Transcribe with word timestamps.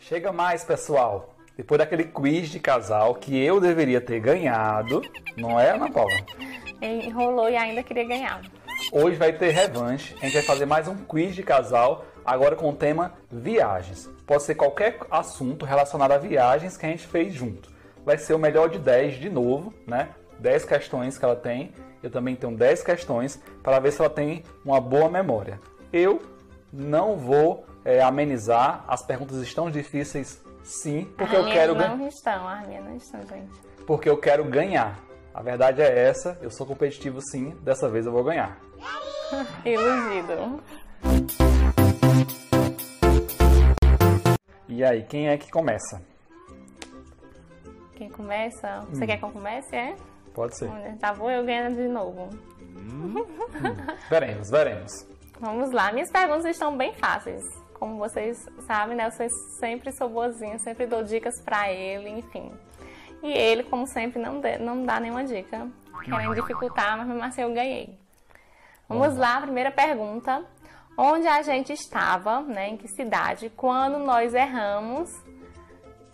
Chega 0.00 0.32
mais, 0.32 0.64
pessoal. 0.64 1.34
Depois 1.56 1.78
daquele 1.78 2.04
quiz 2.04 2.48
de 2.48 2.58
casal 2.58 3.14
que 3.14 3.38
eu 3.38 3.60
deveria 3.60 4.00
ter 4.00 4.18
ganhado, 4.18 5.02
não 5.36 5.60
é, 5.60 5.72
Ana 5.72 5.90
Paula? 5.90 6.16
Enrolou 6.80 7.50
e 7.50 7.56
ainda 7.56 7.82
queria 7.82 8.04
ganhar. 8.04 8.40
Hoje 8.90 9.16
vai 9.16 9.34
ter 9.34 9.50
revanche. 9.50 10.16
A 10.20 10.24
gente 10.24 10.32
vai 10.32 10.42
fazer 10.42 10.64
mais 10.64 10.88
um 10.88 10.96
quiz 10.96 11.34
de 11.34 11.42
casal, 11.42 12.06
agora 12.24 12.56
com 12.56 12.70
o 12.70 12.74
tema 12.74 13.12
viagens. 13.30 14.08
Pode 14.26 14.42
ser 14.42 14.54
qualquer 14.54 14.98
assunto 15.10 15.66
relacionado 15.66 16.12
a 16.12 16.18
viagens 16.18 16.78
que 16.78 16.86
a 16.86 16.88
gente 16.88 17.06
fez 17.06 17.34
junto. 17.34 17.70
Vai 18.04 18.16
ser 18.16 18.32
o 18.32 18.38
melhor 18.38 18.70
de 18.70 18.78
10 18.78 19.16
de 19.16 19.28
novo, 19.28 19.72
né? 19.86 20.08
10 20.38 20.64
questões 20.64 21.18
que 21.18 21.24
ela 21.24 21.36
tem. 21.36 21.72
Eu 22.02 22.10
também 22.10 22.34
tenho 22.34 22.56
10 22.56 22.82
questões 22.82 23.38
para 23.62 23.78
ver 23.78 23.92
se 23.92 24.00
ela 24.00 24.08
tem 24.08 24.44
uma 24.64 24.80
boa 24.80 25.10
memória. 25.10 25.60
Eu 25.92 26.22
não 26.72 27.16
vou 27.16 27.66
é, 27.84 28.00
amenizar. 28.02 28.84
As 28.86 29.04
perguntas 29.04 29.38
estão 29.38 29.70
difíceis, 29.70 30.42
sim, 30.62 31.12
porque 31.16 31.36
as 31.36 31.44
eu 31.44 31.52
quero 31.52 31.74
ganhar. 31.74 31.96
não 31.96 32.08
estão, 32.08 32.48
as 32.48 32.66
minhas 32.66 32.84
não 32.84 32.96
estão, 32.96 33.20
gente. 33.22 33.60
Porque 33.86 34.08
eu 34.08 34.18
quero 34.18 34.44
ganhar. 34.44 34.98
A 35.32 35.42
verdade 35.42 35.80
é 35.80 36.08
essa. 36.08 36.38
Eu 36.42 36.50
sou 36.50 36.66
competitivo, 36.66 37.20
sim. 37.20 37.50
Dessa 37.62 37.88
vez 37.88 38.06
eu 38.06 38.12
vou 38.12 38.24
ganhar. 38.24 38.58
Iludido. 39.64 40.60
E 44.68 44.84
aí, 44.84 45.02
quem 45.04 45.28
é 45.28 45.36
que 45.36 45.50
começa? 45.50 46.02
Quem 47.94 48.08
começa? 48.08 48.80
Você 48.90 49.04
hum. 49.04 49.06
quer 49.06 49.18
que 49.18 49.24
eu 49.24 49.30
comece, 49.30 49.76
é? 49.76 49.94
Pode 50.32 50.56
ser. 50.56 50.70
Tá 50.98 51.12
bom, 51.12 51.30
eu 51.30 51.44
ganho 51.44 51.74
de 51.74 51.88
novo. 51.88 52.30
Hum. 52.76 53.26
veremos, 54.08 54.50
veremos. 54.50 54.92
Vamos 55.38 55.70
lá. 55.70 55.92
Minhas 55.92 56.10
perguntas 56.10 56.46
estão 56.46 56.76
bem 56.76 56.94
fáceis. 56.94 57.42
Como 57.80 57.96
vocês 57.96 58.46
sabem, 58.66 58.94
né? 58.94 59.06
Eu 59.06 59.30
sempre 59.58 59.90
sou 59.90 60.06
boazinha, 60.10 60.58
sempre 60.58 60.86
dou 60.86 61.02
dicas 61.02 61.40
para 61.40 61.72
ele, 61.72 62.10
enfim. 62.10 62.52
E 63.22 63.32
ele, 63.32 63.64
como 63.64 63.86
sempre, 63.86 64.20
não, 64.20 64.38
de, 64.38 64.58
não 64.58 64.84
dá 64.84 65.00
nenhuma 65.00 65.24
dica, 65.24 65.66
querendo 66.04 66.34
dificultar, 66.34 66.98
mas 66.98 67.06
mesmo 67.06 67.24
assim 67.24 67.40
eu 67.40 67.54
ganhei. 67.54 67.98
Vamos 68.86 69.16
lá, 69.16 69.40
primeira 69.40 69.70
pergunta. 69.70 70.44
Onde 70.94 71.26
a 71.26 71.40
gente 71.40 71.72
estava, 71.72 72.42
né? 72.42 72.68
Em 72.68 72.76
que 72.76 72.86
cidade, 72.86 73.48
quando 73.56 73.98
nós 73.98 74.34
erramos, 74.34 75.10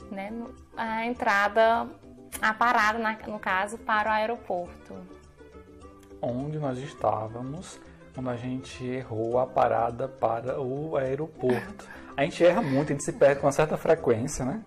né? 0.08 0.33
A 0.77 1.05
entrada, 1.05 1.89
a 2.41 2.55
parada, 2.55 2.98
no 3.27 3.41
caso, 3.41 3.77
para 3.78 4.11
o 4.11 4.12
aeroporto. 4.12 4.95
Onde 6.23 6.61
nós 6.61 6.78
estávamos 6.78 7.80
quando 8.17 8.31
a 8.31 8.36
gente 8.36 8.83
errou 8.83 9.39
a 9.39 9.47
parada 9.47 10.09
para 10.09 10.59
o 10.59 10.97
aeroporto. 10.97 11.86
A 12.17 12.23
gente 12.23 12.42
erra 12.42 12.62
muito, 12.62 12.91
a 12.91 12.92
gente 12.95 13.05
se 13.05 13.12
perde 13.12 13.41
com 13.42 13.47
uma 13.47 13.53
certa 13.53 13.77
frequência, 13.77 14.42
né? 14.42 14.64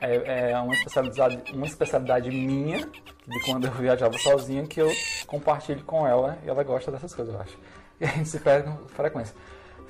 É, 0.00 0.52
é 0.52 0.58
uma, 0.58 0.72
especialidade, 0.72 1.52
uma 1.52 1.66
especialidade 1.66 2.30
minha, 2.30 2.78
de 2.78 3.40
quando 3.44 3.66
eu 3.66 3.72
viajava 3.72 4.16
sozinho, 4.16 4.66
que 4.66 4.80
eu 4.80 4.90
compartilho 5.26 5.84
com 5.84 6.06
ela 6.06 6.38
e 6.42 6.48
ela 6.48 6.64
gosta 6.64 6.90
dessas 6.90 7.14
coisas, 7.14 7.34
eu 7.34 7.40
acho. 7.42 7.58
E 8.00 8.04
a 8.06 8.08
gente 8.08 8.30
se 8.30 8.40
perde 8.40 8.70
com 8.70 8.88
frequência. 8.88 9.34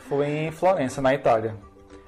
Foi 0.09 0.27
em 0.27 0.51
Florença, 0.51 1.01
na 1.01 1.15
Itália. 1.15 1.55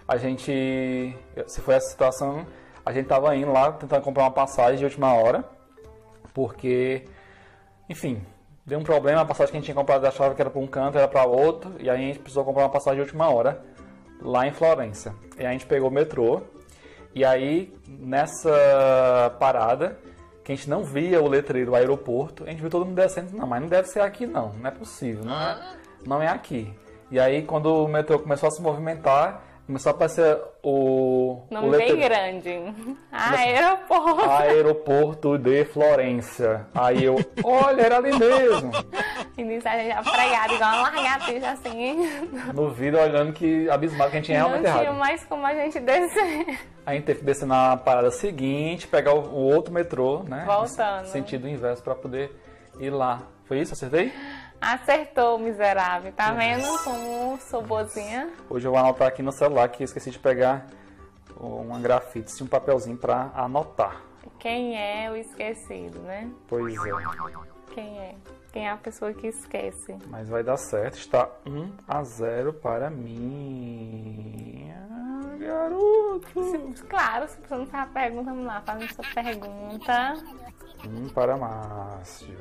A 0.09 0.17
gente, 0.17 1.17
se 1.47 1.61
foi 1.61 1.77
essa 1.77 1.91
situação, 1.91 2.45
a 2.85 2.93
gente 2.93 3.07
tava 3.07 3.37
indo 3.37 3.53
lá 3.53 3.71
tentando 3.71 4.03
comprar 4.03 4.25
uma 4.25 4.33
passagem 4.33 4.79
de 4.79 4.85
última 4.85 5.15
hora, 5.15 5.45
porque, 6.35 7.05
enfim, 7.89 8.21
deu 8.65 8.79
um 8.79 8.83
problema, 8.83 9.23
a 9.23 9.25
passagem 9.25 9.51
que 9.51 9.57
a 9.57 9.61
gente 9.61 9.67
tinha 9.67 9.75
comprado 9.75 10.05
achava 10.07 10.35
que 10.35 10.41
era 10.41 10.51
para 10.51 10.61
um 10.61 10.67
canto, 10.67 10.99
era 10.99 11.09
para 11.09 11.25
outro, 11.25 11.75
e 11.79 11.91
aí 11.91 11.97
a 11.97 12.07
gente 12.07 12.19
precisou 12.19 12.45
comprar 12.45 12.63
uma 12.63 12.69
passagem 12.69 12.97
de 12.97 13.03
última 13.03 13.29
hora 13.29 13.63
lá 14.21 14.47
em 14.47 14.53
Florença. 14.53 15.15
E 15.39 15.45
a 15.45 15.51
gente 15.53 15.67
pegou 15.67 15.89
o 15.89 15.93
metrô, 15.93 16.43
e 17.15 17.25
aí 17.25 17.75
nessa 17.87 19.37
parada, 19.39 19.99
que 20.45 20.53
a 20.53 20.55
gente 20.55 20.69
não 20.69 20.83
via 20.83 21.21
o 21.23 21.29
letreiro 21.29 21.71
do 21.71 21.77
aeroporto, 21.77 22.45
a 22.45 22.51
gente 22.51 22.61
viu 22.61 22.71
todo 22.71 22.87
mundo 22.87 22.97
descendo, 22.97 23.37
não, 23.37 23.47
mas 23.47 23.61
não 23.61 23.69
deve 23.69 23.89
ser 23.89 24.01
aqui 24.01 24.27
não, 24.27 24.53
não 24.55 24.69
é 24.69 24.71
possível, 24.71 25.25
não 25.25 25.41
é, 25.41 25.77
não 26.07 26.23
é 26.23 26.29
aqui. 26.29 26.73
E 27.11 27.21
aí 27.21 27.43
quando 27.43 27.67
o 27.67 27.89
metrô 27.89 28.19
começou 28.19 28.49
a 28.49 28.51
se 28.51 28.63
movimentar, 28.63 29.52
Começou 29.73 29.89
a 29.89 29.95
aparecer 29.95 30.39
o. 30.63 31.47
Nome 31.51 31.69
o 31.69 31.71
bem 31.71 31.99
grande. 31.99 32.51
Aeroporto. 33.11 34.31
Aeroporto 34.31 35.39
de 35.39 35.65
Florença. 35.65 36.69
Aí 36.75 37.05
eu, 37.05 37.17
olha, 37.43 37.81
era 37.81 37.97
ali 37.97 38.13
mesmo. 38.13 38.71
Início 39.39 39.71
a 39.71 39.79
gente 39.79 39.89
já 39.89 40.03
pregado 40.03 40.55
igual 40.55 40.75
uma 40.75 40.91
largatixa 40.91 41.51
assim. 41.53 42.07
No 42.53 42.71
vídeo 42.71 43.01
olhando 43.01 43.33
que 43.33 43.71
abismado 43.71 44.11
que 44.11 44.17
a 44.19 44.21
gente 44.21 44.27
tinha 44.27 44.41
realmente 44.41 44.67
errado. 44.67 44.77
Não 44.77 44.85
tinha 44.85 44.99
mais 44.99 45.25
como 45.25 45.47
a 45.47 45.55
gente 45.55 45.81
descer. 45.81 46.59
A 46.85 46.93
gente 46.93 47.05
teve 47.05 47.21
que 47.21 47.25
descer 47.25 47.47
na 47.47 47.75
parada 47.79 48.11
seguinte, 48.11 48.87
pegar 48.87 49.15
o, 49.15 49.21
o 49.21 49.55
outro 49.55 49.73
metrô, 49.73 50.23
né? 50.25 50.45
Voltando. 50.45 51.07
Sentido 51.07 51.49
inverso 51.49 51.83
para 51.83 51.95
poder 51.95 52.31
ir 52.79 52.91
lá. 52.91 53.23
Foi 53.47 53.59
isso? 53.59 53.73
Acertei? 53.73 54.13
Acertou, 54.63 55.41
miserável. 55.41 56.13
Tá 56.13 56.31
vendo 56.33 56.63
como 56.85 57.37
sou 57.39 57.63
boazinha? 57.63 58.31
Hoje 58.49 58.69
eu 58.69 58.71
vou 58.71 58.79
anotar 58.79 59.09
aqui 59.09 59.21
no 59.21 59.33
celular 59.33 59.69
que 59.69 59.83
eu 59.83 59.85
esqueci 59.85 60.13
de 60.13 60.21
pegar 60.21 60.67
uma 61.37 61.81
grafite 61.81 62.33
e 62.41 62.45
um 62.45 62.47
papelzinho 62.47 62.97
para 62.97 63.33
anotar. 63.35 64.01
Quem 64.39 64.79
é 64.81 65.11
o 65.11 65.17
esquecido, 65.17 65.99
né? 66.03 66.31
Pois 66.47 66.77
é. 66.77 66.91
Quem 67.75 67.99
é? 67.99 68.15
Quem 68.53 68.69
é 68.69 68.71
a 68.71 68.77
pessoa 68.77 69.13
que 69.13 69.27
esquece? 69.27 69.97
Mas 70.07 70.29
vai 70.29 70.45
dar 70.45 70.57
certo. 70.57 70.97
Está 70.97 71.29
1 71.45 71.73
a 71.89 72.05
0 72.05 72.53
para 72.53 72.89
mim. 72.89 74.73
Ah, 74.79 75.37
garoto. 75.39 76.45
Se, 76.77 76.85
claro, 76.85 77.27
se 77.29 77.37
você 77.41 77.57
não 77.57 77.67
tá 77.67 77.85
perguntando 77.93 78.45
lá, 78.45 78.61
fazendo 78.61 78.95
sua 78.95 79.05
pergunta. 79.13 80.15
1 80.85 81.09
para 81.09 81.37
Márcio. 81.37 82.39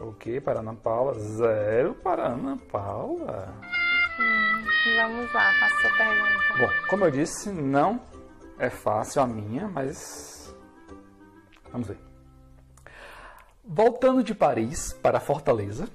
O 0.00 0.12
que 0.12 0.40
para 0.40 0.60
Ana 0.60 0.74
Paula? 0.74 1.14
Zero 1.18 1.94
para 1.94 2.26
Ana 2.26 2.56
Paula. 2.70 3.54
Hum, 4.18 4.64
vamos 4.96 5.32
lá, 5.32 5.52
faça 5.60 5.80
sua 5.80 5.90
pergunta. 5.96 6.58
Bom, 6.58 6.88
como 6.88 7.04
eu 7.04 7.10
disse, 7.10 7.50
não 7.50 8.00
é 8.58 8.68
fácil 8.70 9.22
a 9.22 9.26
minha, 9.26 9.68
mas 9.68 10.54
vamos 11.70 11.88
ver. 11.88 11.98
Voltando 13.64 14.22
de 14.24 14.34
Paris 14.34 14.92
para 14.92 15.20
Fortaleza, 15.20 15.88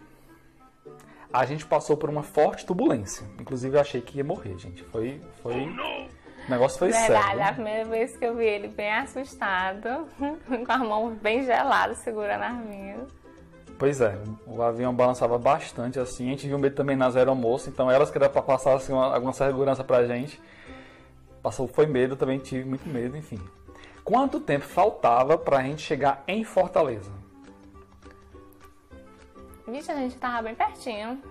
a 1.32 1.46
gente 1.46 1.66
passou 1.66 1.98
por 1.98 2.10
uma 2.10 2.24
forte 2.24 2.66
turbulência. 2.66 3.28
Inclusive, 3.40 3.76
eu 3.76 3.82
achei 3.82 4.02
que 4.02 4.18
ia 4.18 4.24
morrer, 4.24 4.58
gente. 4.58 4.84
Foi, 4.86 5.22
foi, 5.44 5.68
o 6.48 6.50
negócio 6.50 6.80
foi 6.80 6.92
Verdade, 6.92 7.14
sério. 7.26 7.44
a 7.44 7.54
primeira 7.54 7.86
vez 7.86 8.16
que 8.16 8.26
eu 8.26 8.36
vi 8.36 8.46
ele 8.46 8.70
bem 8.70 8.94
assustado, 8.94 10.08
com 10.66 10.72
a 10.72 10.78
mão 10.78 11.14
bem 11.16 11.44
gelada, 11.44 11.94
segurando 11.96 12.44
as 12.44 12.66
minhas. 12.66 13.27
Pois 13.78 14.02
é, 14.02 14.18
o 14.48 14.62
avião 14.62 14.94
balançava 14.94 15.38
bastante 15.38 16.00
assim. 16.00 16.28
A 16.28 16.32
gente 16.32 16.48
viu 16.48 16.58
medo 16.58 16.76
também 16.76 16.96
nas 16.96 17.16
aeromoças, 17.16 17.68
então 17.68 17.92
elas 17.92 18.10
queriam 18.10 18.30
passar 18.32 18.76
assim, 18.76 18.92
uma, 18.92 19.14
alguma 19.14 19.34
segurança 19.34 19.84
pra 19.84 20.06
gente. 20.06 20.42
Passou, 21.44 21.68
foi 21.68 21.86
medo, 21.86 22.16
também 22.16 22.40
tive 22.40 22.66
muito 22.66 22.90
medo, 22.90 23.16
enfim. 23.16 23.40
Quanto 24.04 24.40
tempo 24.40 24.66
faltava 24.66 25.38
pra 25.38 25.62
gente 25.62 25.82
chegar 25.82 26.24
em 26.28 26.44
Fortaleza? 26.44 27.12
Vixe, 29.68 29.92
a 29.92 29.96
gente 29.96 30.18
tava 30.18 30.42
bem 30.42 30.56
pertinho. 30.56 31.22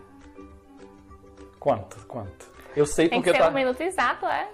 Quanto? 1.58 2.06
Quanto? 2.06 2.50
Eu 2.76 2.86
sei 2.86 3.08
Tem 3.08 3.18
porque 3.18 3.32
que 3.32 3.36
ser 3.38 3.42
tá... 3.42 3.50
um 3.50 3.54
minuto 3.54 3.80
exato, 3.80 4.26
é? 4.26 4.48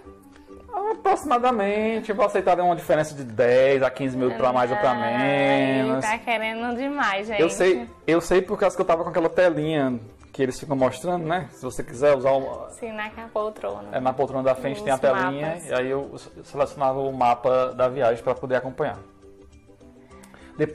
Aproximadamente, 0.73 2.13
vou 2.13 2.25
aceitar 2.25 2.59
uma 2.61 2.75
diferença 2.75 3.15
de 3.15 3.25
10 3.25 3.83
a 3.83 3.91
15 3.91 4.17
minutos 4.17 4.39
para 4.39 4.53
mais 4.53 4.71
ou 4.71 4.77
para 4.77 4.95
menos. 4.95 6.05
Tá 6.05 6.19
querendo 6.19 6.75
demais, 6.77 7.27
gente. 7.27 7.41
Eu 7.41 7.51
sei, 7.51 7.89
eu 8.07 8.21
sei 8.21 8.41
por 8.41 8.59
causa 8.59 8.75
que 8.75 8.81
eu 8.81 8.87
tava 8.87 9.05
com 9.05 9.11
aquela 9.11 9.29
telinha 9.29 10.01
que 10.33 10.43
eles 10.43 10.59
ficam 10.59 10.75
mostrando, 10.75 11.27
né? 11.27 11.49
Se 11.53 11.63
você 11.63 11.85
quiser 11.85 12.17
usar 12.17 12.31
o... 12.33 12.71
Sim, 12.71 12.93
na 12.93 13.11
poltrona. 13.33 13.91
É, 13.93 14.01
na 14.01 14.15
poltrona 14.15 14.43
da 14.43 14.55
frente 14.55 14.79
Os 14.79 14.83
tem 14.83 14.93
a 14.93 14.97
telinha 14.99 15.49
mapas. 15.49 15.69
e 15.69 15.75
aí 15.75 15.91
eu 15.91 16.17
selecionava 16.43 17.01
o 17.01 17.13
mapa 17.13 17.75
da 17.75 17.87
viagem 17.89 18.25
para 18.25 18.35
poder 18.35 18.57
acompanhar. 18.57 18.99
De, 20.57 20.75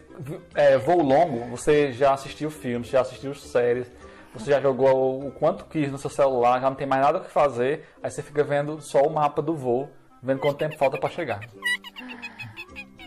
é, 0.54 0.78
voo 0.78 1.02
longo, 1.02 1.46
você 1.50 1.92
já 1.92 2.14
assistiu 2.14 2.52
filmes, 2.52 2.88
já 2.88 3.02
assistiu 3.02 3.34
séries, 3.34 3.88
você 4.38 4.52
já 4.52 4.62
jogou 4.62 5.26
o 5.26 5.32
quanto 5.32 5.66
quis 5.66 5.92
no 5.92 5.98
seu 5.98 6.10
celular, 6.10 6.60
já 6.62 6.70
não 6.70 6.76
tem 6.76 6.88
mais 6.88 7.02
nada 7.02 7.18
o 7.20 7.22
que 7.24 7.30
fazer, 7.32 7.88
aí 8.02 8.10
você 8.12 8.22
fica 8.22 8.44
vendo 8.44 8.82
só 8.82 9.02
o 9.02 9.10
mapa 9.14 9.42
do 9.42 9.56
voo, 9.56 9.90
vendo 10.22 10.40
quanto 10.40 10.58
tempo 10.58 10.78
falta 10.78 10.98
para 11.00 11.10
chegar. 11.10 11.40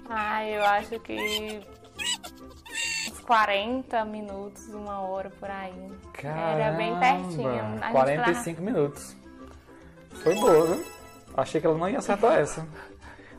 Ah, 0.09 0.45
eu 0.45 0.65
acho 0.65 0.99
que 1.01 1.61
uns 3.09 3.21
40 3.21 4.05
minutos, 4.05 4.67
uma 4.75 5.01
hora 5.01 5.31
por 5.31 5.49
aí. 5.49 5.93
Caramba, 6.15 6.63
Era 6.63 6.73
bem 6.77 6.99
pertinho. 6.99 7.79
A 7.81 7.91
45 7.93 8.61
minutos. 8.63 9.17
Foi 10.23 10.35
boa, 10.35 10.67
viu? 10.67 10.85
Achei 11.37 11.61
que 11.61 11.67
ela 11.67 11.79
não 11.79 11.89
ia 11.89 11.99
acertar 11.99 12.39
essa. 12.41 12.67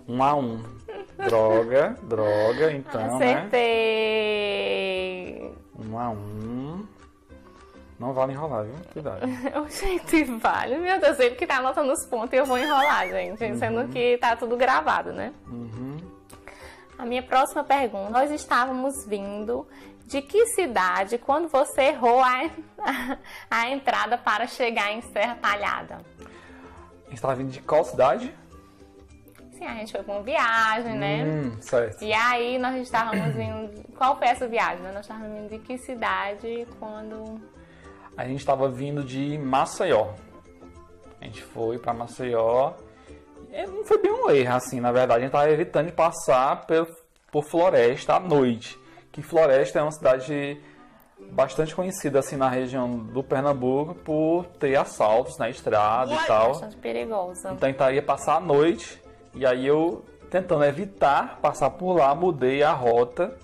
Um 0.08 0.24
a 0.24 0.34
um. 0.36 0.64
Droga, 1.28 1.96
droga, 2.04 2.72
então, 2.74 3.16
Acertei. 3.18 3.52
né? 5.44 5.52
Um 5.88 6.00
a 6.00 6.10
um. 6.10 6.51
Não 8.02 8.14
vale 8.14 8.34
enrolar, 8.34 8.64
viu? 8.66 8.74
Cuidado. 8.92 9.28
gente, 9.70 10.24
vale. 10.24 10.76
Meu 10.78 11.00
Deus, 11.00 11.20
ele 11.20 11.36
que 11.36 11.46
tá 11.46 11.58
anotando 11.58 11.94
os 11.94 12.04
pontos 12.08 12.34
e 12.34 12.38
eu 12.38 12.48
vou 12.48 12.58
enrolar, 12.58 13.08
gente. 13.08 13.44
Uhum. 13.44 13.60
Sendo 13.60 13.88
que 13.90 14.18
tá 14.18 14.36
tudo 14.36 14.58
gravado, 14.58 15.14
né? 15.14 15.32
Uhum. 15.48 15.98
A 16.98 17.06
minha 17.06 17.22
próxima 17.22 17.64
pergunta. 17.64 18.10
Nós 18.10 18.32
estávamos 18.32 19.06
vindo 19.06 19.68
de 20.08 20.20
que 20.20 20.48
cidade 20.48 21.20
quando 21.20 21.48
você 21.48 21.90
errou 21.90 22.24
a, 22.24 22.50
a 23.52 23.70
entrada 23.70 24.18
para 24.18 24.48
chegar 24.48 24.92
em 24.92 25.02
Serra 25.02 25.36
Talhada? 25.36 26.00
Estava 27.12 27.36
vindo 27.36 27.52
de 27.52 27.62
qual 27.62 27.84
cidade? 27.84 28.34
Sim, 29.52 29.66
a 29.68 29.76
gente 29.76 29.92
foi 29.92 30.02
para 30.02 30.16
uma 30.16 30.24
viagem, 30.24 30.98
né? 30.98 31.24
Hum, 31.24 31.62
certo. 31.62 32.04
E 32.04 32.12
aí 32.12 32.58
nós 32.58 32.82
estávamos 32.82 33.36
indo. 33.36 33.92
Qual 33.96 34.18
foi 34.18 34.28
essa 34.28 34.48
viagem? 34.48 34.82
Nós 34.92 35.02
estávamos 35.02 35.38
vindo 35.38 35.50
de 35.50 35.60
que 35.60 35.78
cidade 35.78 36.68
quando. 36.80 37.40
A 38.16 38.26
gente 38.26 38.40
estava 38.40 38.70
vindo 38.70 39.04
de 39.04 39.38
Maceió. 39.38 40.14
A 41.20 41.26
gente 41.26 41.42
foi 41.42 41.78
para 41.78 41.94
Maceió. 41.94 42.74
E 43.52 43.66
não 43.68 43.84
foi 43.84 44.02
bem 44.02 44.12
um 44.12 44.30
erro, 44.30 44.56
assim, 44.56 44.80
na 44.80 44.92
verdade. 44.92 45.20
A 45.20 45.22
gente 45.22 45.30
estava 45.30 45.52
evitando 45.52 45.88
de 45.88 45.94
passar 45.94 46.66
por, 46.66 46.88
por 47.32 47.44
Floresta 47.44 48.16
à 48.16 48.20
noite. 48.20 48.80
Que 49.12 49.22
Floresta 49.22 49.80
é 49.80 49.82
uma 49.82 49.92
cidade 49.92 50.62
bastante 51.32 51.76
conhecida 51.76 52.20
assim 52.20 52.36
na 52.36 52.50
região 52.50 52.90
do 52.98 53.24
Pernambuco 53.24 53.94
por 53.96 54.46
ter 54.60 54.76
assaltos 54.76 55.38
na 55.38 55.50
estrada 55.50 56.14
e 56.14 56.26
tal. 56.26 56.50
Bastante 56.50 56.78
perigosa. 56.78 57.52
Então 57.52 57.70
a 57.70 57.72
gente 57.72 57.96
ia 57.96 58.02
passar 58.02 58.38
a 58.38 58.40
noite 58.40 59.02
e 59.34 59.46
aí 59.46 59.68
eu 59.68 60.04
tentando 60.30 60.64
evitar 60.64 61.40
passar 61.42 61.70
por 61.72 61.94
lá, 61.94 62.16
mudei 62.16 62.64
a 62.64 62.72
rota. 62.72 63.38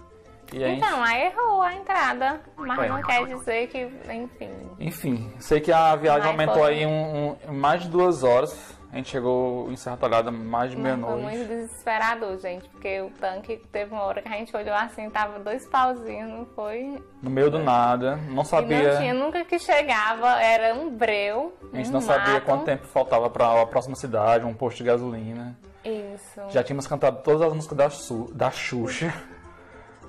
Aí... 0.53 0.75
Então, 0.75 1.03
aí 1.03 1.25
errou 1.25 1.61
a 1.61 1.75
entrada, 1.75 2.41
mas 2.55 2.79
é. 2.79 2.89
não 2.89 3.01
quer 3.01 3.25
dizer 3.25 3.67
que, 3.67 3.89
enfim. 4.11 4.51
Enfim, 4.79 5.33
sei 5.39 5.59
que 5.59 5.71
a 5.71 5.95
viagem 5.95 6.21
mas 6.21 6.31
aumentou 6.31 6.63
foi... 6.63 6.73
aí 6.73 6.85
um, 6.85 7.35
um, 7.47 7.53
mais 7.53 7.83
de 7.83 7.89
duas 7.89 8.23
horas 8.23 8.77
a 8.91 8.95
gente 8.95 9.09
chegou 9.09 9.69
em 9.69 9.75
Serra 9.75 9.97
Talhada 9.97 10.31
mais 10.31 10.71
de 10.71 10.77
meia-noite. 10.77 11.21
Foi 11.21 11.31
muito 11.31 11.47
desesperador, 11.47 12.37
gente, 12.39 12.69
porque 12.69 13.01
o 13.01 13.09
tanque 13.11 13.57
teve 13.71 13.93
uma 13.93 14.03
hora 14.03 14.21
que 14.21 14.29
a 14.29 14.31
gente 14.31 14.55
olhou 14.55 14.73
assim, 14.73 15.09
tava 15.09 15.39
dois 15.39 15.67
pauzinhos, 15.67 16.29
não 16.29 16.45
foi? 16.55 17.01
No 17.21 17.29
meio 17.29 17.51
do 17.51 17.59
nada, 17.59 18.15
não 18.29 18.45
sabia. 18.45 18.77
E 18.77 18.87
não 18.87 18.97
tinha 18.97 19.13
nunca 19.13 19.43
que 19.43 19.59
chegava, 19.59 20.41
era 20.41 20.73
um 20.73 20.89
breu. 20.89 21.53
A 21.73 21.77
gente 21.77 21.89
um 21.89 21.93
não 21.93 22.01
mato. 22.01 22.13
sabia 22.13 22.41
quanto 22.41 22.63
tempo 22.63 22.87
faltava 22.87 23.29
para 23.29 23.61
a 23.61 23.65
próxima 23.65 23.95
cidade, 23.95 24.45
um 24.45 24.53
posto 24.53 24.77
de 24.77 24.85
gasolina. 24.85 25.57
Isso. 25.83 26.41
Já 26.49 26.63
tínhamos 26.63 26.87
cantado 26.87 27.21
todas 27.23 27.41
as 27.41 27.53
músicas 27.53 27.77
da, 27.77 27.89
Su, 27.89 28.31
da 28.33 28.49
Xuxa. 28.49 29.13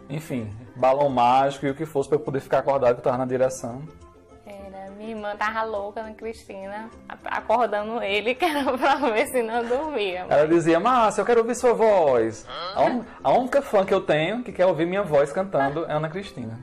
Enfim, 0.09 0.51
balão 0.77 1.09
mágico 1.09 1.67
e 1.67 1.71
o 1.71 1.75
que 1.75 1.85
fosse 1.85 2.09
para 2.09 2.17
eu 2.17 2.23
poder 2.23 2.41
ficar 2.41 2.59
acordado 2.59 2.95
que 2.95 3.01
eu 3.01 3.05
tava 3.05 3.19
na 3.19 3.27
direção. 3.27 3.83
Minha 4.99 5.11
irmã 5.13 5.37
tava 5.37 5.63
louca 5.63 6.03
na 6.03 6.13
Cristina, 6.13 6.91
acordando 7.25 8.03
ele, 8.03 8.35
que 8.37 8.45
era 8.45 8.77
pra 8.77 8.97
ver 8.97 9.29
se 9.29 9.43
não 9.43 9.65
dormia. 9.65 10.27
Mas... 10.29 10.39
Ela 10.39 10.49
dizia, 10.49 10.81
Márcia, 10.81 11.21
eu 11.21 11.25
quero 11.25 11.41
ouvir 11.41 11.55
sua 11.55 11.73
voz. 11.73 12.45
A, 12.75 12.83
un... 12.83 13.05
a, 13.23 13.33
única 13.33 13.63
fã 13.63 13.87
que 13.87 13.95
eu 13.95 14.01
tenho 14.01 14.43
que 14.43 14.51
quer 14.51 14.67
ouvir 14.67 14.87
minha 14.87 15.05
voz 15.05 15.33
cantando 15.33 15.87
é 15.87 15.93
Ana 15.93 16.09
Cristina. 16.11 16.59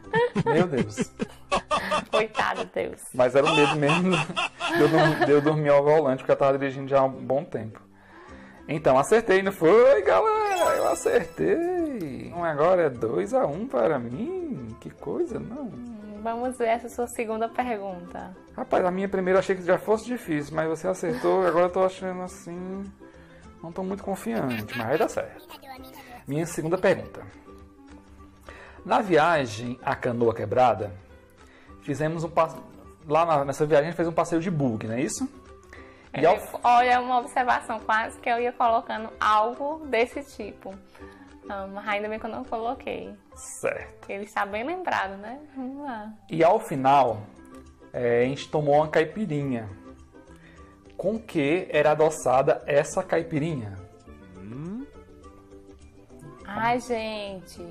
Meu 0.46 0.68
Deus. 0.68 0.96
Coitado, 2.12 2.70
Deus. 2.74 3.02
Mas 3.14 3.36
era 3.36 3.46
o 3.46 3.56
medo 3.56 3.76
mesmo 3.78 4.12
de 4.12 4.82
eu, 4.82 5.26
de 5.26 5.32
eu 5.32 5.42
dormir 5.42 5.70
ao 5.70 5.84
volante, 5.84 6.18
porque 6.18 6.32
eu 6.34 6.36
tava 6.36 6.58
dirigindo 6.58 6.90
já 6.90 7.00
há 7.00 7.04
um 7.06 7.12
bom 7.12 7.44
tempo. 7.44 7.82
Então, 8.68 9.00
acertei, 9.00 9.42
não 9.42 9.54
foi, 9.54 10.02
galera? 10.02 10.76
Eu 10.76 10.88
acertei. 10.90 11.56
Agora 12.44 12.84
é 12.84 12.90
2 12.90 13.34
a 13.34 13.46
1 13.46 13.52
um 13.52 13.68
para 13.68 13.98
mim. 14.00 14.76
Que 14.80 14.90
coisa, 14.90 15.40
não. 15.40 15.72
Vamos 16.22 16.58
ver 16.58 16.70
essa 16.70 16.90
sua 16.90 17.08
segunda 17.08 17.48
pergunta. 17.48 18.36
Rapaz, 18.56 18.84
a 18.84 18.92
minha 18.92 19.08
primeira 19.08 19.40
achei 19.40 19.56
que 19.56 19.62
já 19.62 19.78
fosse 19.78 20.06
difícil, 20.06 20.56
mas 20.56 20.68
você 20.68 20.88
acertou, 20.88 21.46
agora 21.46 21.66
eu 21.66 21.72
tô 21.72 21.84
achando 21.84 22.22
assim. 22.24 22.84
Não 23.62 23.72
tô 23.72 23.84
muito 23.84 24.04
confiante, 24.04 24.66
mas 24.76 24.88
vai 24.88 24.98
dar 24.98 25.10
certo. 25.10 25.60
Minha 26.28 26.46
segunda 26.46 26.78
pergunta. 26.78 27.22
Na 28.84 29.02
viagem 29.02 29.80
à 29.84 29.96
canoa 29.96 30.34
quebrada, 30.34 30.92
fizemos 31.82 32.24
um 32.24 32.30
passeio. 32.30 32.64
Lá 33.08 33.46
nessa 33.46 33.66
viagem 33.66 33.88
a 33.88 33.90
gente 33.92 33.98
fez 33.98 34.08
um 34.08 34.14
passeio 34.14 34.42
de 34.42 34.50
bug, 34.50 34.88
não 34.88 34.96
é 34.96 35.02
isso? 35.02 35.30
E 36.14 36.26
ao... 36.26 36.38
Olha, 36.64 37.02
uma 37.02 37.20
observação, 37.20 37.80
quase 37.80 38.18
que 38.20 38.30
eu 38.30 38.40
ia 38.40 38.52
colocando 38.52 39.10
algo 39.20 39.86
desse 39.86 40.24
tipo. 40.36 40.74
Não, 41.48 41.78
ainda 41.80 42.10
bem 42.10 42.20
que 42.20 42.26
eu 42.26 42.30
não 42.30 42.44
coloquei. 42.44 43.16
Certo. 43.36 44.10
Ele 44.10 44.24
está 44.24 44.46
bem 44.46 44.64
lembrado, 44.64 45.18
né? 45.18 45.40
Vamos 45.56 45.84
lá. 45.84 46.12
E 46.30 46.44
ao 46.44 46.60
final, 46.60 47.22
é, 47.94 48.22
a 48.22 48.26
gente 48.26 48.50
tomou 48.50 48.76
uma 48.76 48.88
caipirinha. 48.88 49.70
Com 50.98 51.20
que 51.20 51.68
era 51.70 51.92
adoçada 51.92 52.64
essa 52.66 53.04
caipirinha? 53.04 53.76
Hum? 54.38 54.86
Ai, 56.46 56.80
gente. 56.80 57.62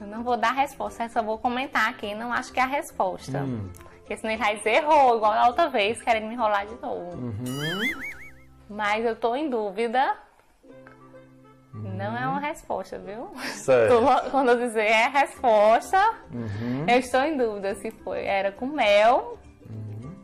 Eu 0.00 0.06
não 0.06 0.24
vou 0.24 0.36
dar 0.36 0.48
a 0.48 0.52
resposta, 0.52 1.04
eu 1.04 1.08
só 1.10 1.22
vou 1.22 1.38
comentar 1.38 1.88
aqui. 1.88 2.12
Não 2.14 2.32
acho 2.32 2.52
que 2.52 2.58
é 2.58 2.62
a 2.62 2.66
resposta. 2.66 3.38
Hum. 3.38 3.70
Porque 3.98 4.16
senão 4.16 4.32
ele 4.32 4.56
dizer 4.56 4.82
errou, 4.82 5.16
igual 5.16 5.32
da 5.32 5.46
outra 5.46 5.68
vez, 5.68 6.02
querendo 6.02 6.26
me 6.26 6.34
enrolar 6.34 6.66
de 6.66 6.74
novo. 6.80 7.16
Uhum. 7.16 7.80
Mas 8.68 9.04
eu 9.04 9.14
tô 9.14 9.36
em 9.36 9.48
dúvida 9.48 10.16
não 11.72 12.16
é 12.16 12.26
uma 12.26 12.40
resposta, 12.40 12.98
viu? 12.98 13.30
Certo. 13.44 13.94
Quando 14.30 14.50
eu 14.50 14.58
dizer 14.58 14.84
é 14.84 15.08
resposta, 15.08 15.98
uhum. 16.30 16.84
eu 16.86 16.98
estou 16.98 17.22
em 17.22 17.36
dúvida 17.36 17.74
se 17.76 17.90
foi. 17.90 18.24
Era 18.24 18.52
com 18.52 18.66
mel. 18.66 19.38
Uhum. 19.68 20.14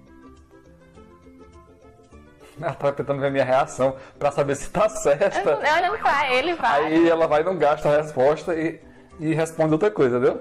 Ela 2.61 2.75
tá 2.75 2.93
tentando 2.93 3.21
ver 3.21 3.29
a 3.29 3.31
minha 3.31 3.45
reação 3.45 3.97
para 4.19 4.31
saber 4.31 4.57
se 4.57 4.69
tá 4.71 4.89
certa. 4.89 5.57
Olhando 5.57 5.99
pra 5.99 6.31
ele, 6.33 6.55
vai. 6.55 6.85
Aí 6.85 7.09
ela 7.09 7.27
vai, 7.27 7.43
não 7.43 7.57
gasta 7.57 7.89
a 7.89 7.97
resposta 8.03 8.55
e, 8.55 8.81
e 9.19 9.33
responde 9.33 9.73
outra 9.73 9.91
coisa, 9.91 10.21
viu? 10.21 10.41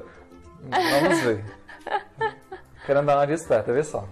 Vamos 0.69 1.21
ver. 1.21 1.45
Querendo 2.85 3.05
dar 3.05 3.17
uma 3.17 3.27
de 3.27 3.33
esperta, 3.33 3.71
vê 3.71 3.83
só. 3.83 4.05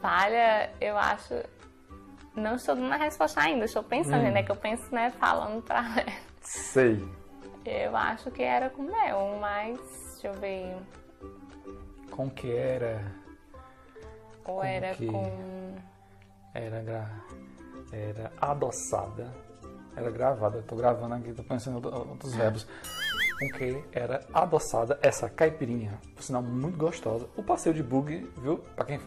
Valha, 0.00 0.70
eu 0.80 0.96
acho. 0.96 1.34
Não 2.36 2.54
estou 2.56 2.76
dando 2.76 2.92
a 2.92 2.96
resposta 2.96 3.40
ainda, 3.40 3.64
estou 3.64 3.82
pensando, 3.82 4.26
hum. 4.26 4.30
né? 4.30 4.42
Que 4.42 4.52
eu 4.52 4.56
penso, 4.56 4.94
né, 4.94 5.10
falando 5.18 5.62
pra. 5.62 5.82
Sei. 6.42 7.02
Eu 7.64 7.96
acho 7.96 8.30
que 8.30 8.42
era 8.42 8.70
com 8.70 8.82
mel, 8.82 9.38
mas 9.40 9.78
deixa 10.12 10.28
eu 10.28 10.34
ver. 10.34 10.76
Com 12.10 12.30
que 12.30 12.54
era? 12.54 13.02
Ou 14.44 14.56
com 14.56 14.64
era 14.64 14.94
que... 14.94 15.06
com. 15.06 15.74
Era 16.54 16.82
gra... 16.82 17.10
Era 17.90 18.32
adoçada. 18.40 19.32
Era 19.96 20.10
gravada. 20.10 20.58
Estou 20.58 20.76
gravando 20.76 21.14
aqui, 21.14 21.30
estou 21.30 21.44
pensando 21.44 21.76
outros 22.10 22.34
verbos. 22.34 22.66
Com 23.38 23.48
que 23.58 23.84
era 23.92 24.20
adoçada 24.32 24.98
essa 25.02 25.28
caipirinha. 25.28 25.98
Por 26.14 26.22
sinal, 26.22 26.42
muito 26.42 26.78
gostosa. 26.78 27.28
O 27.36 27.42
passeio 27.42 27.74
de 27.74 27.82
bug, 27.82 28.30
viu? 28.38 28.58
Para 28.58 28.84
quem 28.84 28.98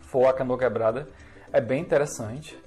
for 0.00 0.26
a 0.26 0.32
canoa 0.32 0.58
quebrada, 0.58 1.08
é 1.52 1.60
bem 1.60 1.82
interessante. 1.82 2.58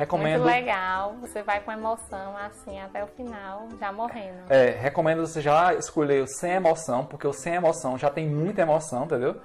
Recomendo. 0.00 0.44
Muito 0.44 0.54
legal, 0.54 1.14
você 1.20 1.42
vai 1.42 1.60
com 1.60 1.70
emoção 1.70 2.34
assim 2.38 2.80
até 2.80 3.04
o 3.04 3.06
final, 3.06 3.68
já 3.78 3.92
morrendo. 3.92 4.50
É, 4.50 4.70
recomendo 4.70 5.26
você 5.26 5.42
já 5.42 5.74
escolher 5.74 6.22
o 6.22 6.26
sem 6.26 6.52
emoção, 6.52 7.04
porque 7.04 7.26
o 7.26 7.34
sem 7.34 7.56
emoção 7.56 7.98
já 7.98 8.08
tem 8.08 8.26
muita 8.26 8.62
emoção, 8.62 9.04
entendeu? 9.04 9.38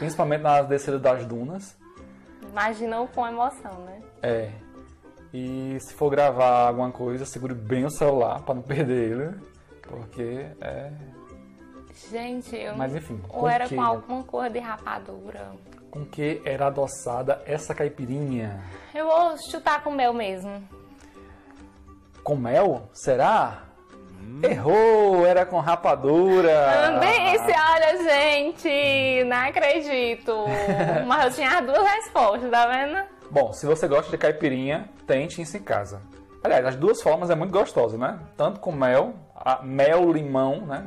Principalmente 0.00 0.40
nas 0.40 0.66
descidas 0.66 1.00
das 1.00 1.24
dunas. 1.24 1.78
Imagina 2.42 3.00
o 3.00 3.06
com 3.06 3.24
emoção, 3.24 3.72
né? 3.84 4.02
É. 4.20 4.50
E 5.32 5.78
se 5.78 5.94
for 5.94 6.10
gravar 6.10 6.66
alguma 6.66 6.90
coisa, 6.90 7.24
segure 7.24 7.54
bem 7.54 7.84
o 7.84 7.90
celular 7.90 8.42
para 8.42 8.56
não 8.56 8.62
perder 8.62 9.12
ele, 9.12 9.40
porque 9.82 10.46
é. 10.60 10.90
Gente, 12.10 12.56
eu. 12.56 12.76
Mas 12.76 12.92
enfim. 12.96 13.22
Ou 13.28 13.48
era 13.48 13.68
com 13.68 13.80
alguma 13.80 14.24
cor 14.24 14.50
de 14.50 14.58
rapadura 14.58 15.52
com 15.92 16.06
que 16.06 16.40
era 16.42 16.66
adoçada 16.68 17.42
essa 17.44 17.74
caipirinha? 17.74 18.64
Eu 18.94 19.06
vou 19.06 19.36
chutar 19.50 19.84
com 19.84 19.90
mel 19.90 20.14
mesmo. 20.14 20.66
Com 22.24 22.34
mel? 22.34 22.88
Será? 22.94 23.64
Hum. 24.18 24.40
Errou, 24.42 25.26
era 25.26 25.44
com 25.44 25.60
rapadura. 25.60 26.98
Disse, 27.32 27.52
olha, 27.52 28.10
gente, 28.10 29.24
não 29.24 29.36
acredito. 29.36 30.34
Mas 31.06 31.24
eu 31.26 31.44
tinha 31.44 31.60
duas 31.60 31.86
respostas, 31.86 32.50
tá 32.50 32.66
vendo? 32.66 33.06
Bom, 33.30 33.52
se 33.52 33.66
você 33.66 33.86
gosta 33.86 34.10
de 34.10 34.16
caipirinha, 34.16 34.88
tente 35.06 35.42
isso 35.42 35.58
em 35.58 35.62
casa. 35.62 36.00
Aliás, 36.42 36.64
as 36.64 36.76
duas 36.76 37.02
formas 37.02 37.28
é 37.28 37.34
muito 37.34 37.52
gostoso, 37.52 37.98
né? 37.98 38.18
Tanto 38.34 38.60
com 38.60 38.72
mel, 38.72 39.14
mel, 39.62 40.10
limão, 40.10 40.64
né? 40.64 40.86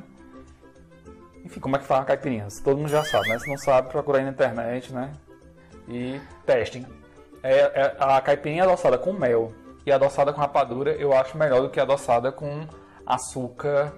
Enfim, 1.45 1.59
como 1.59 1.75
é 1.75 1.79
que 1.79 1.85
faz 1.85 1.99
uma 1.99 2.05
caipirinha? 2.05 2.47
Todo 2.63 2.77
mundo 2.77 2.89
já 2.89 3.03
sabe, 3.03 3.29
né? 3.29 3.37
Se 3.37 3.47
não 3.47 3.57
sabe, 3.57 3.89
procura 3.89 4.17
aí 4.17 4.23
na 4.23 4.31
internet, 4.31 4.91
né? 4.91 5.13
E 5.87 6.19
testem. 6.45 6.85
É, 7.43 7.59
é, 7.59 7.95
a 7.99 8.19
caipirinha 8.19 8.63
é 8.63 8.65
adoçada 8.65 8.97
com 8.97 9.13
mel 9.13 9.53
e 9.85 9.91
adoçada 9.91 10.33
com 10.33 10.41
rapadura 10.41 10.93
eu 10.93 11.13
acho 11.15 11.37
melhor 11.37 11.61
do 11.61 11.69
que 11.69 11.79
adoçada 11.79 12.31
com 12.31 12.67
açúcar 13.05 13.93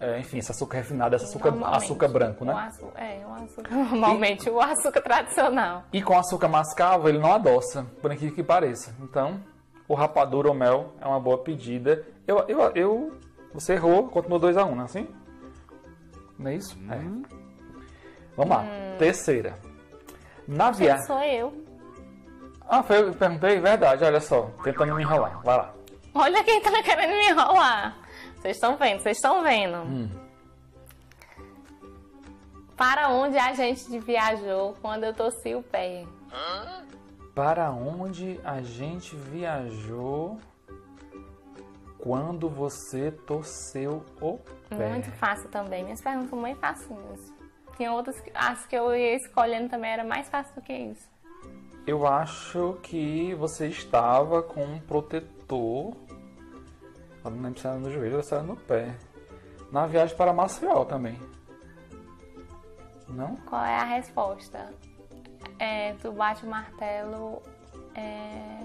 é, 0.00 0.20
enfim, 0.20 0.38
esse 0.38 0.50
açúcar 0.50 0.78
refinado, 0.78 1.16
esse 1.16 1.24
açúcar, 1.24 1.52
açúcar 1.72 2.08
branco, 2.08 2.44
né? 2.44 2.54
açúcar, 2.54 3.00
é, 3.00 3.26
o 3.26 3.32
açúcar. 3.32 3.74
Normalmente 3.74 4.48
o 4.48 4.60
açúcar 4.60 5.00
tradicional. 5.00 5.82
E 5.92 6.00
com 6.00 6.16
açúcar 6.16 6.48
mascavo 6.48 7.08
ele 7.08 7.18
não 7.18 7.32
adoça, 7.32 7.84
por 8.00 8.12
incrível 8.12 8.34
que 8.34 8.42
pareça. 8.44 8.94
Então, 9.02 9.40
o 9.88 9.94
rapadura 9.94 10.48
ou 10.48 10.54
mel 10.54 10.94
é 11.00 11.06
uma 11.06 11.18
boa 11.18 11.38
pedida. 11.38 12.06
Eu, 12.26 12.44
eu, 12.46 12.60
eu 12.76 13.18
você 13.52 13.72
errou, 13.72 14.08
continuou 14.08 14.38
2 14.38 14.56
a 14.56 14.64
1 14.64 14.70
um, 14.70 14.74
não 14.76 14.82
é 14.82 14.84
assim? 14.84 15.08
Não 16.38 16.50
é 16.50 16.54
isso? 16.54 16.78
É. 16.90 16.98
Vamos 18.36 18.56
lá. 18.56 18.64
Terceira. 18.98 19.58
Na 20.46 20.70
viagem. 20.70 21.06
sou 21.06 21.20
eu. 21.22 21.64
Ah, 22.68 22.82
foi 22.82 23.00
eu 23.00 23.12
que 23.12 23.18
perguntei? 23.18 23.60
Verdade, 23.60 24.04
olha 24.04 24.20
só. 24.20 24.50
Tentando 24.62 24.94
me 24.94 25.02
enrolar. 25.02 25.40
Vai 25.42 25.56
lá. 25.56 25.74
Olha 26.14 26.44
quem 26.44 26.60
tá 26.60 26.82
querendo 26.82 27.10
me 27.10 27.30
enrolar. 27.30 27.96
Vocês 28.36 28.56
estão 28.56 28.76
vendo, 28.76 29.00
vocês 29.00 29.16
estão 29.16 29.42
vendo. 29.42 29.78
Hum. 29.78 30.10
Para 32.76 33.08
onde 33.08 33.36
a 33.36 33.52
gente 33.54 33.98
viajou 33.98 34.74
quando 34.80 35.04
eu 35.04 35.12
torci 35.12 35.54
o 35.54 35.62
pé? 35.62 36.04
Para 37.34 37.70
onde 37.72 38.40
a 38.44 38.60
gente 38.62 39.16
viajou 39.16 40.38
quando 41.98 42.48
você 42.48 43.10
torceu 43.10 44.04
o 44.20 44.38
pé? 44.68 44.88
Muito 44.90 45.10
fácil 45.12 45.48
também. 45.50 45.84
Minhas 45.84 46.00
perguntas 46.00 46.30
são 46.30 46.38
muito 46.38 46.58
facinhas. 46.60 47.32
Tinha 47.76 47.92
outras, 47.92 48.20
que- 48.20 48.32
as 48.34 48.66
que 48.66 48.74
eu 48.76 48.94
ia 48.94 49.16
escolhendo 49.16 49.68
também 49.68 49.90
era 49.92 50.04
mais 50.04 50.28
fácil 50.28 50.54
do 50.54 50.62
que 50.62 50.72
isso. 50.72 51.08
Eu 51.86 52.06
acho 52.06 52.78
que 52.82 53.34
você 53.34 53.66
estava 53.68 54.42
com 54.42 54.62
um 54.64 54.78
protetor. 54.80 55.94
Eu 57.24 57.30
não 57.30 57.42
lembro 57.42 57.60
se 57.60 57.66
era 57.66 57.76
no 57.78 57.90
joelho 57.90 58.16
ou 58.16 58.22
se 58.22 58.34
era 58.34 58.42
no 58.42 58.56
pé. 58.56 58.94
Na 59.72 59.86
viagem 59.86 60.16
para 60.16 60.32
Maceió 60.32 60.84
também. 60.84 61.18
Não? 63.08 63.36
Qual 63.36 63.64
é 63.64 63.76
a 63.76 63.84
resposta? 63.84 64.72
É, 65.58 65.94
tu 65.94 66.12
bate 66.12 66.44
o 66.44 66.48
martelo. 66.50 67.42
É, 67.94 68.60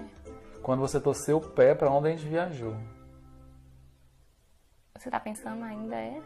Quando 0.62 0.80
você 0.80 1.00
torceu 1.00 1.38
o 1.38 1.40
pé, 1.40 1.74
para 1.74 1.90
onde 1.90 2.08
a 2.08 2.10
gente 2.10 2.26
viajou? 2.26 2.74
Você 5.04 5.10
tá 5.10 5.20
pensando 5.20 5.62
ainda, 5.62 5.96
é? 5.96 6.18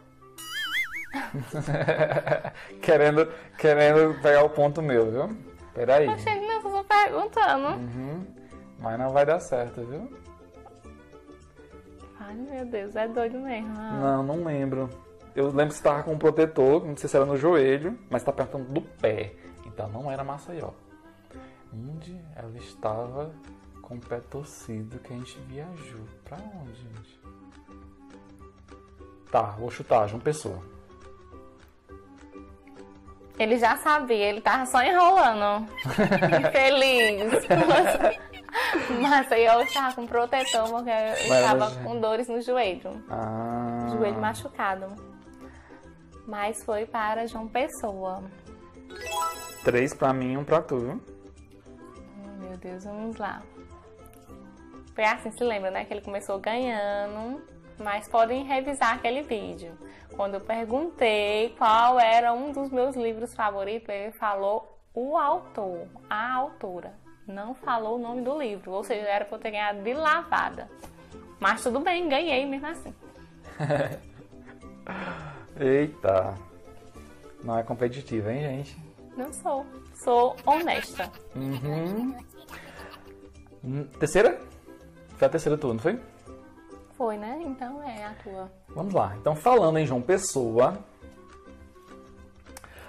querendo, 2.80 3.26
querendo 3.58 4.14
pegar 4.22 4.44
o 4.44 4.50
ponto 4.50 4.80
meu, 4.80 5.10
viu? 5.10 5.36
Peraí. 5.74 6.06
Achei 6.08 6.38
que 6.38 6.46
não, 6.46 6.54
eu 6.54 6.62
tô 6.62 6.84
perguntando. 6.84 7.66
Uhum. 7.76 8.26
Mas 8.78 8.98
não 9.00 9.10
vai 9.10 9.26
dar 9.26 9.40
certo, 9.40 9.84
viu? 9.84 10.08
Ai, 12.20 12.34
meu 12.34 12.66
Deus, 12.66 12.94
é 12.94 13.08
doido 13.08 13.40
mesmo. 13.40 13.74
Ah. 13.76 13.98
Não, 14.00 14.22
não 14.22 14.44
lembro. 14.44 14.88
Eu 15.34 15.46
lembro 15.46 15.68
que 15.68 15.74
você 15.74 15.80
estava 15.80 16.04
com 16.04 16.12
um 16.12 16.18
protetor, 16.18 16.86
não 16.86 16.96
sei 16.96 17.08
se 17.08 17.16
era 17.16 17.26
no 17.26 17.36
joelho, 17.36 17.98
mas 18.08 18.22
está 18.22 18.32
perguntando 18.32 18.72
do 18.72 18.80
pé. 18.80 19.34
Então 19.66 19.88
não 19.88 20.08
era 20.08 20.22
Maceió. 20.22 20.70
Onde 21.72 22.16
ela 22.36 22.56
estava 22.58 23.32
com 23.82 23.96
o 23.96 24.00
pé 24.00 24.20
torcido 24.20 25.00
que 25.00 25.12
a 25.12 25.16
gente 25.16 25.36
viajou? 25.48 26.06
Pra 26.24 26.38
onde, 26.60 26.74
gente? 26.74 27.17
Tá, 29.30 29.42
vou 29.58 29.70
chutar, 29.70 30.08
João 30.08 30.20
Pessoa. 30.20 30.58
Ele 33.38 33.56
já 33.56 33.76
sabia, 33.76 34.26
ele 34.30 34.40
tava 34.40 34.66
só 34.66 34.82
enrolando. 34.82 35.66
Feliz. 36.50 37.32
Mas 39.00 39.30
aí 39.30 39.44
eu 39.44 39.60
estava 39.60 39.94
com 39.94 40.06
protetor 40.06 40.68
porque 40.70 40.90
eu 40.90 41.28
Mas 41.28 41.40
estava 41.40 41.66
hoje- 41.66 41.78
com 41.84 42.00
dores 42.00 42.28
no 42.28 42.40
joelho. 42.40 43.04
Ah. 43.08 43.86
Joelho 43.92 44.20
machucado. 44.20 44.86
Mas 46.26 46.64
foi 46.64 46.84
para 46.86 47.26
João 47.26 47.46
Pessoa. 47.46 48.22
Três 49.62 49.94
pra 49.94 50.12
mim 50.12 50.32
e 50.32 50.36
um 50.36 50.44
pra 50.44 50.60
tu, 50.60 50.78
viu? 50.78 51.00
Meu 52.40 52.56
Deus, 52.56 52.84
vamos 52.84 53.16
lá. 53.18 53.42
Foi 54.94 55.04
assim, 55.04 55.30
se 55.30 55.44
lembra, 55.44 55.70
né? 55.70 55.84
Que 55.84 55.94
ele 55.94 56.00
começou 56.00 56.38
ganhando. 56.40 57.40
Mas 57.78 58.08
podem 58.08 58.44
revisar 58.44 58.94
aquele 58.94 59.22
vídeo. 59.22 59.72
Quando 60.16 60.34
eu 60.34 60.40
perguntei 60.40 61.54
qual 61.56 61.98
era 62.00 62.32
um 62.32 62.50
dos 62.52 62.70
meus 62.70 62.96
livros 62.96 63.34
favoritos, 63.34 63.88
ele 63.88 64.10
falou 64.12 64.78
o 64.92 65.16
autor, 65.16 65.86
a 66.10 66.34
autora. 66.34 66.92
Não 67.26 67.54
falou 67.54 67.96
o 67.96 68.02
nome 68.02 68.22
do 68.22 68.36
livro. 68.38 68.72
Ou 68.72 68.82
seja, 68.82 69.06
era 69.06 69.24
pra 69.24 69.36
eu 69.36 69.40
ter 69.40 69.50
ganhado 69.52 69.82
de 69.82 69.94
lavada. 69.94 70.68
Mas 71.38 71.62
tudo 71.62 71.78
bem, 71.78 72.08
ganhei 72.08 72.44
mesmo 72.46 72.66
assim. 72.66 72.94
Eita. 75.60 76.34
Não 77.44 77.58
é 77.58 77.62
competitiva, 77.62 78.32
hein, 78.32 78.40
gente? 78.64 78.76
Não 79.16 79.32
sou. 79.32 79.64
Sou 79.94 80.36
honesta. 80.46 81.10
Uhum. 81.36 82.16
Hum, 83.64 83.84
Terceira? 83.98 84.40
Foi 85.16 85.26
a 85.26 85.30
terceira 85.30 85.58
tua, 85.58 85.74
não 85.74 85.80
foi? 85.80 86.00
Foi, 86.98 87.16
né? 87.16 87.40
Então 87.46 87.80
é 87.82 88.04
a 88.04 88.14
tua. 88.24 88.50
Vamos 88.74 88.92
lá. 88.92 89.14
Então, 89.20 89.34
falando 89.36 89.78
em 89.78 89.86
João 89.86 90.02
Pessoa, 90.02 90.76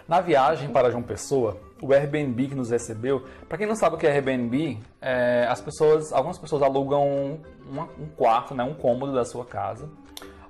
na 0.08 0.20
viagem 0.20 0.70
para 0.70 0.90
João 0.90 1.04
Pessoa, 1.04 1.58
o 1.82 1.94
Airbnb 1.94 2.48
que 2.48 2.56
nos 2.56 2.72
recebeu, 2.72 3.24
para 3.48 3.58
quem 3.58 3.68
não 3.68 3.76
sabe 3.76 3.96
o 3.96 4.00
que 4.00 4.08
é 4.08 4.12
Airbnb, 4.12 4.80
é, 5.00 5.46
as 5.48 5.62
pessoas, 5.62 6.12
algumas 6.12 6.40
pessoas 6.40 6.64
alugam 6.64 7.08
um, 7.08 7.42
uma- 7.70 7.88
um 8.00 8.08
quarto, 8.18 8.56
né, 8.56 8.64
um 8.64 8.74
cômodo 8.74 9.14
da 9.14 9.24
sua 9.24 9.46
casa. 9.46 9.88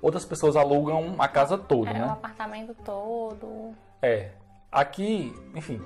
Outras 0.02 0.24
pessoas 0.24 0.56
alugam 0.56 1.16
a 1.20 1.28
casa 1.28 1.58
toda, 1.58 1.90
É 1.90 1.94
o 1.94 1.98
né? 2.06 2.10
apartamento 2.14 2.74
todo. 2.86 3.74
É. 4.02 4.30
Aqui, 4.72 5.34
enfim, 5.54 5.82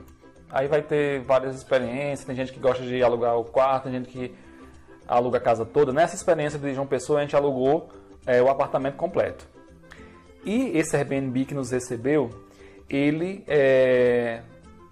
aí 0.51 0.67
vai 0.67 0.83
ter 0.83 1.21
várias 1.21 1.55
experiências. 1.55 2.23
Tem 2.25 2.35
gente 2.35 2.53
que 2.53 2.59
gosta 2.59 2.83
de 2.83 3.01
alugar 3.01 3.35
o 3.39 3.43
quarto, 3.45 3.85
tem 3.85 3.93
gente 3.93 4.09
que 4.09 4.35
aluga 5.07 5.37
a 5.37 5.41
casa 5.41 5.65
toda. 5.65 5.91
Nessa 5.91 6.15
experiência 6.15 6.59
de 6.59 6.73
João 6.73 6.87
Pessoa, 6.87 7.19
a 7.19 7.21
gente 7.21 7.35
alugou 7.35 7.89
é, 8.25 8.41
o 8.41 8.49
apartamento 8.49 8.95
completo. 8.95 9.47
E 10.45 10.77
esse 10.77 10.95
Airbnb 10.95 11.45
que 11.45 11.53
nos 11.53 11.71
recebeu, 11.71 12.29
ele 12.89 13.43
é, 13.47 14.41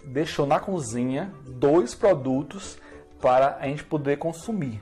deixou 0.06 0.46
na 0.46 0.60
cozinha 0.60 1.34
dois 1.46 1.94
produtos 1.94 2.78
para 3.20 3.58
a 3.60 3.68
gente 3.68 3.84
poder 3.84 4.18
consumir. 4.18 4.82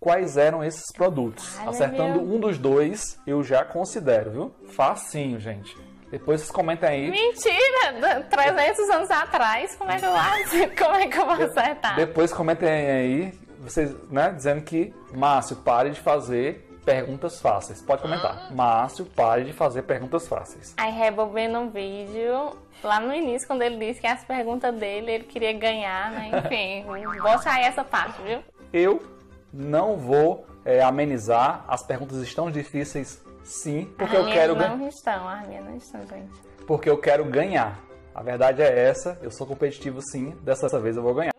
Quais 0.00 0.36
eram 0.36 0.62
esses 0.62 0.92
produtos? 0.92 1.58
Olha, 1.58 1.70
Acertando 1.70 2.20
um 2.20 2.38
dos 2.38 2.56
dois, 2.56 3.18
eu 3.26 3.42
já 3.42 3.64
considero, 3.64 4.30
viu? 4.30 4.54
Facinho, 4.68 5.40
gente. 5.40 5.76
Depois 6.10 6.40
vocês 6.40 6.50
comentem 6.50 6.88
aí. 6.88 7.10
Mentira! 7.10 8.26
300 8.30 8.90
anos 8.90 9.10
atrás, 9.10 9.74
como 9.76 9.90
é 9.90 9.98
que 9.98 10.04
eu? 10.04 10.10
Como 10.78 10.94
é 10.94 11.06
que 11.06 11.18
eu 11.18 11.26
vou 11.26 11.34
acertar? 11.34 11.96
Depois 11.96 12.32
comentem 12.32 12.68
aí, 12.68 13.32
vocês, 13.60 13.94
né, 14.10 14.32
dizendo 14.32 14.62
que 14.62 14.94
Márcio, 15.12 15.56
pare 15.56 15.90
de 15.90 16.00
fazer 16.00 16.68
perguntas 16.84 17.40
fáceis. 17.40 17.82
Pode 17.82 18.00
comentar. 18.00 18.50
Márcio, 18.50 19.04
pare 19.04 19.44
de 19.44 19.52
fazer 19.52 19.82
perguntas 19.82 20.26
fáceis. 20.26 20.74
Aí 20.78 20.90
rebobina 20.90 21.60
um 21.60 21.68
vídeo 21.68 22.56
lá 22.82 22.98
no 22.98 23.12
início, 23.12 23.46
quando 23.46 23.62
ele 23.62 23.76
disse 23.76 24.00
que 24.00 24.06
as 24.06 24.24
perguntas 24.24 24.74
dele 24.74 25.12
ele 25.12 25.24
queria 25.24 25.52
ganhar, 25.52 26.10
né? 26.10 26.30
Enfim, 26.44 26.86
bote 27.20 27.48
aí 27.48 27.64
essa 27.64 27.84
parte, 27.84 28.22
viu? 28.22 28.40
Eu 28.72 29.02
não 29.52 29.96
vou 29.96 30.46
é, 30.64 30.82
amenizar. 30.82 31.64
As 31.68 31.82
perguntas 31.82 32.18
estão 32.18 32.50
difíceis, 32.50 33.22
sim, 33.44 33.92
porque 33.98 34.16
eu 34.16 34.26
quero 34.26 34.54
não 34.54 34.78
ganhar. 34.78 34.88
estão, 34.88 35.28
as 35.28 35.46
minhas 35.46 35.64
não 35.64 35.76
estão, 35.76 36.00
gente. 36.06 36.32
Porque 36.66 36.88
eu 36.88 36.98
quero 36.98 37.24
ganhar. 37.24 37.78
A 38.14 38.22
verdade 38.22 38.62
é 38.62 38.88
essa. 38.88 39.18
Eu 39.22 39.30
sou 39.30 39.46
competitivo, 39.46 40.00
sim. 40.02 40.34
Dessa 40.42 40.80
vez 40.80 40.96
eu 40.96 41.02
vou 41.02 41.14
ganhar. 41.14 41.32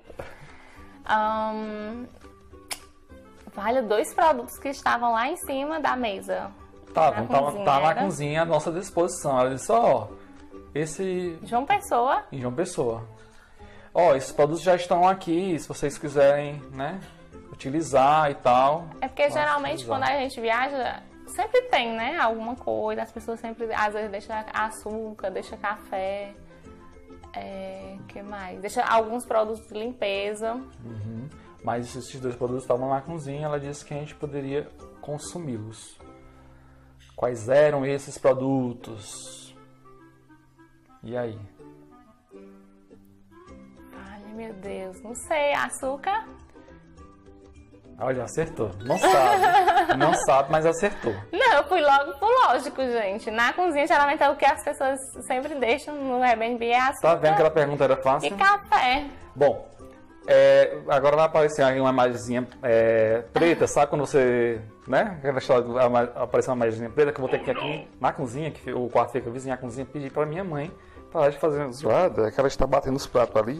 Vale 3.53 3.81
dois 3.81 4.13
produtos 4.13 4.57
que 4.59 4.69
estavam 4.69 5.11
lá 5.11 5.27
em 5.27 5.35
cima 5.37 5.79
da 5.79 5.95
mesa. 5.95 6.51
Tá, 6.93 7.11
Na 7.11 7.23
tá, 7.23 7.51
tá 7.51 7.79
na 7.79 7.91
era? 7.91 8.03
cozinha 8.03 8.41
à 8.43 8.45
nossa 8.45 8.71
disposição. 8.71 9.39
Ela 9.39 9.49
disse, 9.55 9.71
ó, 9.71 10.07
esse 10.73 11.37
João 11.43 11.65
Pessoa, 11.65 12.23
em 12.31 12.39
João 12.39 12.53
Pessoa. 12.53 13.03
Ó, 13.93 14.15
esses 14.15 14.31
produtos 14.31 14.61
já 14.63 14.75
estão 14.75 15.07
aqui, 15.07 15.57
se 15.59 15.67
vocês 15.67 15.97
quiserem, 15.97 16.61
né, 16.71 16.99
utilizar 17.51 18.29
e 18.31 18.35
tal. 18.35 18.85
É 19.01 19.07
porque 19.07 19.29
geralmente 19.29 19.83
exato. 19.83 19.89
quando 19.89 20.03
a 20.03 20.17
gente 20.19 20.39
viaja, 20.39 21.01
sempre 21.27 21.61
tem, 21.63 21.93
né? 21.95 22.17
Alguma 22.17 22.55
coisa. 22.55 23.01
As 23.01 23.11
pessoas 23.11 23.39
sempre, 23.39 23.71
às 23.73 23.93
vezes, 23.93 24.11
deixam 24.11 24.35
açúcar, 24.53 25.29
deixa 25.31 25.57
café. 25.57 26.33
É, 27.33 27.97
que 28.07 28.21
mais? 28.21 28.59
Deixa 28.61 28.83
alguns 28.83 29.25
produtos 29.25 29.67
de 29.67 29.73
limpeza. 29.73 30.59
Mas 31.63 31.95
esses 31.95 32.19
dois 32.19 32.35
produtos 32.35 32.63
estavam 32.63 32.89
na 32.89 33.01
cozinha, 33.01 33.45
ela 33.45 33.59
disse 33.59 33.85
que 33.85 33.93
a 33.93 33.97
gente 33.97 34.15
poderia 34.15 34.69
consumi-los. 35.01 35.99
Quais 37.15 37.49
eram 37.49 37.85
esses 37.85 38.17
produtos? 38.17 39.55
E 41.03 41.17
aí? 41.17 41.37
Ai, 43.93 44.33
meu 44.33 44.53
Deus, 44.53 45.01
não 45.01 45.13
sei. 45.13 45.53
Açúcar? 45.53 46.25
Olha, 48.01 48.23
acertou. 48.23 48.71
Não 48.85 48.97
sabe. 48.97 49.97
Não 49.97 50.13
sabe, 50.13 50.51
mas 50.51 50.65
acertou. 50.65 51.13
Não, 51.31 51.53
eu 51.57 51.63
fui 51.65 51.81
logo 51.81 52.13
pro 52.13 52.27
lógico, 52.47 52.81
gente. 52.81 53.29
Na 53.31 53.51
cozinha, 53.53 53.85
geralmente 53.87 54.23
é 54.23 54.29
o 54.29 54.35
que 54.35 54.45
as 54.45 54.63
pessoas 54.63 54.99
sempre 55.27 55.55
deixam 55.55 55.95
no 55.95 56.21
Airbnb 56.23 56.65
é 56.65 56.79
açúcar 56.79 57.01
Tá 57.01 57.15
vendo 57.15 57.21
que 57.23 57.33
aquela 57.33 57.51
pergunta 57.51 57.83
era 57.83 57.97
fácil? 57.97 58.27
e 58.33 58.37
café. 58.37 59.05
Bom, 59.35 59.67
é, 60.27 60.77
agora 60.87 61.15
vai 61.17 61.25
aparecer 61.25 61.63
aí 61.63 61.79
uma 61.79 61.89
imagenzinha 61.89 62.47
é, 62.63 63.23
preta, 63.33 63.67
sabe 63.67 63.87
quando 63.87 64.05
você, 64.05 64.61
né? 64.87 65.17
Aquela 65.19 65.39
história 65.39 65.63
de 65.63 65.77
ama- 65.79 66.09
aparecer 66.15 66.51
uma 66.51 66.57
imagenzinha 66.65 66.89
preta 66.89 67.11
que 67.11 67.19
eu 67.19 67.27
vou 67.27 67.29
ter 67.29 67.39
que 67.43 67.49
ir 67.49 67.57
aqui 67.57 67.87
na 67.99 68.13
cozinha, 68.13 68.51
que 68.51 68.71
o 68.71 68.87
quarto 68.89 69.11
fica 69.11 69.29
vizinho 69.29 69.53
à 69.53 69.57
cozinha, 69.57 69.85
pedir 69.85 70.11
pra 70.11 70.25
minha 70.25 70.43
mãe 70.43 70.71
parar 71.11 71.29
de 71.29 71.39
fazer 71.39 71.67
zoada, 71.71 72.29
que 72.31 72.39
ela 72.39 72.47
está 72.47 72.67
batendo 72.67 72.95
os 72.95 73.07
pratos 73.07 73.35
ali. 73.35 73.59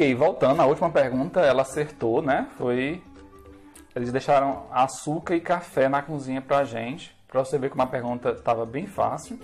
Ok, 0.00 0.14
voltando, 0.14 0.60
a 0.60 0.64
última 0.64 0.88
pergunta, 0.88 1.40
ela 1.40 1.60
acertou, 1.60 2.22
né? 2.22 2.48
Foi. 2.56 3.02
Eles 3.94 4.10
deixaram 4.10 4.64
açúcar 4.72 5.36
e 5.36 5.42
café 5.42 5.90
na 5.90 6.00
cozinha 6.00 6.40
pra 6.40 6.64
gente, 6.64 7.14
pra 7.28 7.44
você 7.44 7.58
ver 7.58 7.68
como 7.68 7.82
a 7.82 7.86
pergunta 7.86 8.34
tava 8.34 8.64
bem 8.64 8.86
fácil. 8.86 9.38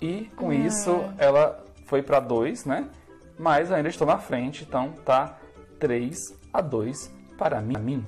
E 0.00 0.30
com 0.36 0.52
isso 0.52 0.92
ela 1.18 1.64
foi 1.86 2.04
pra 2.04 2.20
2, 2.20 2.66
né? 2.66 2.88
Mas 3.36 3.72
ainda 3.72 3.88
estou 3.88 4.06
na 4.06 4.16
frente, 4.16 4.62
então 4.62 4.92
tá 5.04 5.36
3 5.80 6.38
a 6.52 6.60
2 6.60 7.12
para 7.36 7.60
mim. 7.60 8.06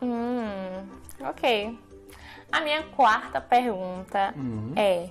Hum, 0.00 0.88
ok. 1.28 1.78
A 2.50 2.60
minha 2.62 2.84
quarta 2.84 3.38
pergunta 3.38 4.32
é: 4.74 5.10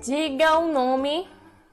Diga 0.00 0.60
o 0.60 0.72
nome 0.72 1.28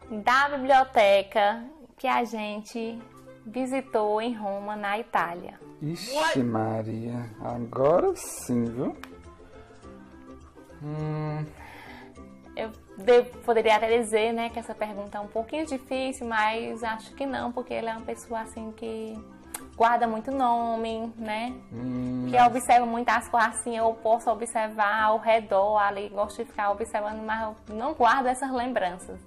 da 0.10 0.50
biblioteca 0.50 1.64
que 2.00 2.08
a 2.08 2.24
gente 2.24 2.98
visitou 3.46 4.22
em 4.22 4.34
Roma, 4.34 4.76
na 4.76 4.98
Itália. 4.98 5.60
Ixi, 5.82 6.42
Maria, 6.44 7.30
agora 7.42 8.16
sim, 8.16 8.64
viu? 8.66 8.96
Hum, 10.82 11.46
Eu 12.56 12.72
de- 12.98 13.24
poderia 13.46 13.76
até 13.78 13.98
dizer, 14.00 14.34
né, 14.34 14.50
que 14.50 14.60
essa 14.60 14.74
pergunta 14.76 15.18
é 15.18 15.22
um 15.22 15.28
pouquinho 15.28 15.66
difícil, 15.66 16.28
mas 16.28 16.84
acho 16.84 17.14
que 17.16 17.26
não, 17.26 17.52
porque 17.52 17.74
ele 17.74 17.88
é 17.88 17.92
uma 17.94 18.02
pessoa 18.06 18.42
assim 18.42 18.72
que 18.74 19.18
guarda 19.78 20.06
muito 20.08 20.30
nome, 20.32 21.14
né? 21.18 21.54
hum, 21.72 22.28
Que 22.30 22.38
observa 22.42 22.86
muitas 22.86 23.30
coisas 23.30 23.56
assim, 23.56 23.78
eu 23.78 23.94
posso 24.04 24.30
observar 24.30 25.04
ao 25.04 25.18
redor 25.20 25.78
ali, 25.78 26.10
gosto 26.10 26.44
de 26.44 26.50
ficar 26.50 26.72
observando, 26.72 27.22
mas 27.24 27.56
eu 27.70 27.76
não 27.76 27.94
guardo 27.94 28.28
essas 28.28 28.52
lembranças. 28.52 29.18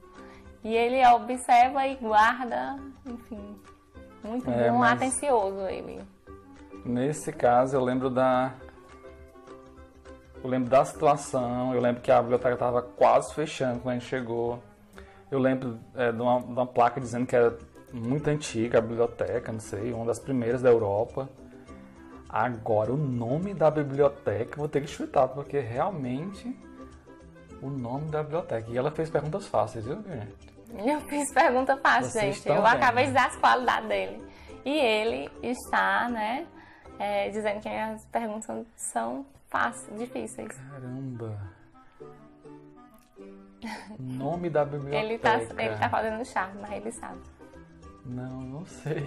E 0.65 0.75
ele 0.75 1.05
observa 1.09 1.87
e 1.87 1.97
guarda, 1.97 2.79
enfim, 3.05 3.57
muito 4.23 4.49
É, 4.51 4.71
bom, 4.71 4.83
atencioso 4.83 5.67
ele. 5.67 6.01
Nesse 6.85 7.33
caso, 7.33 7.77
eu 7.77 7.83
lembro 7.83 8.09
da. 8.09 8.53
Eu 10.43 10.51
lembro 10.51 10.69
da 10.69 10.85
situação, 10.85 11.73
eu 11.75 11.81
lembro 11.81 12.03
que 12.03 12.11
a 12.11 12.21
biblioteca 12.21 12.55
estava 12.55 12.83
quase 12.83 13.33
fechando 13.35 13.81
quando 13.81 13.97
a 13.97 13.99
gente 13.99 14.09
chegou. 14.09 14.61
Eu 15.31 15.39
lembro 15.39 15.79
é, 15.95 16.11
de, 16.13 16.21
uma, 16.21 16.41
de 16.41 16.53
uma 16.53 16.67
placa 16.67 17.01
dizendo 17.01 17.27
que 17.27 17.35
era 17.37 17.57
muito 17.93 18.29
antiga 18.29 18.79
a 18.79 18.81
biblioteca, 18.81 19.53
não 19.53 19.61
sei, 19.61 19.93
uma 19.93 20.05
das 20.05 20.19
primeiras 20.19 20.61
da 20.61 20.71
Europa. 20.71 21.29
Agora, 22.29 22.93
o 22.93 22.97
nome 22.97 23.55
da 23.55 23.71
biblioteca 23.71 24.57
vou 24.57 24.69
ter 24.69 24.81
que 24.81 24.87
chutar, 24.89 25.29
porque 25.29 25.61
realmente 25.61 26.57
o 27.61 27.71
nome 27.71 28.11
da 28.11 28.23
biblioteca. 28.23 28.71
E 28.71 28.77
ela 28.77 28.91
fez 28.91 29.09
perguntas 29.11 29.47
fáceis, 29.47 29.85
viu, 29.85 30.03
gente? 30.03 30.52
Eu 30.79 31.01
fiz 31.03 31.33
pergunta 31.33 31.77
fácil, 31.77 32.11
Vocês 32.11 32.37
gente. 32.37 32.49
Eu 32.49 32.57
vendo. 32.57 32.67
acabei 32.67 33.07
de 33.07 33.13
dar 33.13 33.27
as 33.27 33.37
qualidades 33.37 33.89
dele. 33.89 34.25
E 34.65 34.71
ele 34.71 35.31
está, 35.43 36.09
né, 36.09 36.47
é, 36.99 37.29
dizendo 37.31 37.61
que 37.61 37.69
as 37.69 38.05
perguntas 38.07 38.67
são, 38.77 39.27
fáceis, 39.49 39.99
difíceis. 39.99 40.49
Caramba! 40.71 41.37
Nome 43.99 44.51
da 44.51 44.65
biblioteca. 44.65 45.05
Ele 45.05 45.19
tá, 45.19 45.37
ele 45.37 45.77
tá 45.77 45.89
fazendo 45.89 46.25
charme, 46.25 46.61
mas 46.61 46.73
ele 46.73 46.93
sabe. 46.93 47.21
Não, 48.05 48.41
não 48.41 48.67
sei. 48.67 49.07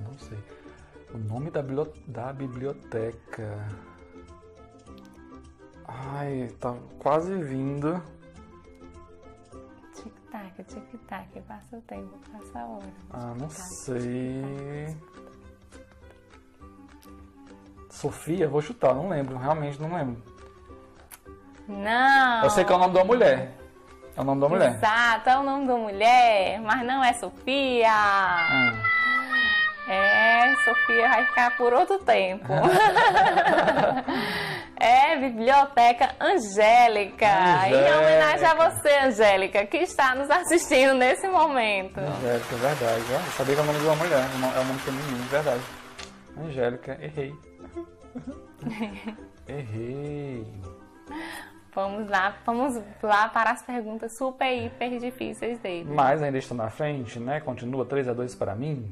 não 0.00 0.18
sei. 0.18 0.38
O 1.14 1.18
nome 1.18 1.50
da, 1.50 1.62
da 2.06 2.32
biblioteca. 2.32 3.68
Ai, 5.86 6.48
tá 6.58 6.74
quase 6.98 7.34
vindo. 7.42 8.02
Tic-tac, 10.30 10.62
tic-tac, 10.64 11.40
passa 11.48 11.76
o 11.76 11.80
tempo, 11.82 12.18
passa 12.32 12.60
a 12.60 12.64
hora. 12.66 12.92
Ah, 13.12 13.34
não 13.36 13.50
sei. 13.50 14.96
Sofia, 17.90 18.48
vou 18.48 18.62
chutar, 18.62 18.94
não 18.94 19.08
lembro, 19.08 19.36
realmente 19.36 19.80
não 19.80 19.92
lembro. 19.94 20.22
Não! 21.68 22.44
Eu 22.44 22.50
sei 22.50 22.64
que 22.64 22.72
é 22.72 22.76
o 22.76 22.78
nome 22.78 22.94
da 22.94 23.04
mulher. 23.04 23.52
É 24.16 24.20
o 24.20 24.24
nome 24.24 24.40
da 24.40 24.48
mulher. 24.48 24.74
Exato, 24.74 25.28
é 25.28 25.36
o 25.38 25.42
nome 25.42 25.66
da 25.66 25.74
mulher, 25.76 26.60
mas 26.60 26.86
não 26.86 27.02
é 27.02 27.12
Sofia. 27.14 27.88
Ah, 27.92 28.72
É, 29.88 30.54
Sofia 30.64 31.08
vai 31.08 31.26
ficar 31.26 31.56
por 31.56 31.72
outro 31.72 31.98
tempo. 31.98 32.46
é 34.80 35.16
Biblioteca 35.18 36.14
Angélica. 36.18 37.26
Em 37.26 37.74
Angélica. 37.74 37.98
homenagem 37.98 38.46
a 38.46 38.54
você, 38.70 38.88
Angélica, 39.04 39.66
que 39.66 39.76
está 39.78 40.14
nos 40.14 40.30
assistindo 40.30 40.94
nesse 40.94 41.28
momento. 41.28 41.98
Angélica, 41.98 42.56
verdade. 42.56 43.04
ó. 43.12 43.14
Eu 43.16 43.32
sabia 43.32 43.54
que 43.54 43.60
é 43.60 43.62
o 43.62 43.66
nome 43.66 43.78
de 43.78 43.84
uma 43.84 43.96
mulher, 43.96 44.24
o 44.34 44.38
nome- 44.38 44.56
é 44.56 44.60
o 44.60 44.64
nome 44.64 44.78
feminino, 44.80 45.24
verdade. 45.28 45.62
Angélica, 46.38 46.98
errei. 47.00 47.34
errei. 49.46 50.46
Vamos 51.72 52.08
lá, 52.08 52.36
vamos 52.44 52.80
lá 53.02 53.28
para 53.28 53.52
as 53.52 53.62
perguntas 53.62 54.16
super, 54.18 54.50
hiper 54.50 54.98
difíceis 54.98 55.58
dele. 55.60 55.88
Mas 55.92 56.20
ainda 56.20 56.36
estou 56.38 56.56
na 56.56 56.68
frente, 56.68 57.20
né? 57.20 57.38
Continua 57.40 57.86
3x2 57.86 58.36
para 58.36 58.56
mim. 58.56 58.90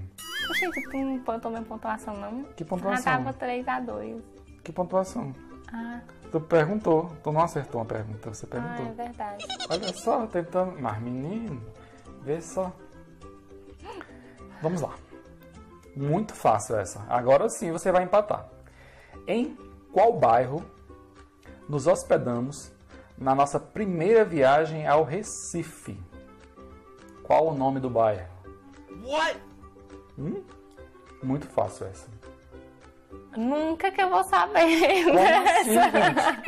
Gente, 0.60 0.82
tu 0.82 0.96
não 0.96 1.18
botou 1.18 1.50
minha 1.50 1.62
pontuação, 1.62 2.14
não? 2.16 2.44
Que 2.56 2.64
pontuação? 2.64 3.04
tava 3.24 3.32
3x2. 3.34 4.20
Que 4.62 4.72
pontuação? 4.72 5.34
Ah, 5.72 6.00
Tu 6.30 6.40
perguntou, 6.40 7.10
tu 7.22 7.32
não 7.32 7.40
acertou 7.40 7.80
uma 7.80 7.86
pergunta, 7.86 8.32
você 8.32 8.46
ah, 8.50 8.56
é 8.56 8.60
perguntou. 8.60 8.94
verdade. 8.94 9.44
Olha 9.70 9.94
só, 9.94 10.26
tentando. 10.26 10.78
Mas 10.78 11.00
menino, 11.00 11.62
vê 12.22 12.40
só. 12.40 12.72
Vamos 14.60 14.82
lá. 14.82 14.94
Muito 15.96 16.34
fácil 16.34 16.76
essa. 16.76 17.04
Agora 17.08 17.48
sim 17.48 17.72
você 17.72 17.90
vai 17.90 18.02
empatar. 18.02 18.48
Em 19.26 19.56
qual 19.92 20.18
bairro 20.18 20.64
nos 21.68 21.86
hospedamos 21.86 22.72
na 23.16 23.34
nossa 23.34 23.58
primeira 23.58 24.24
viagem 24.24 24.86
ao 24.86 25.04
Recife? 25.04 25.98
Qual 27.22 27.48
o 27.48 27.54
nome 27.54 27.80
do 27.80 27.88
bairro? 27.90 28.28
What? 29.02 29.40
Hum? 30.18 30.42
Muito 31.22 31.46
fácil 31.46 31.86
essa. 31.86 32.17
Nunca 33.38 33.92
que 33.92 34.02
eu 34.02 34.10
vou 34.10 34.24
saber. 34.24 35.04
Assim, 35.60 35.72
gente? 35.74 36.42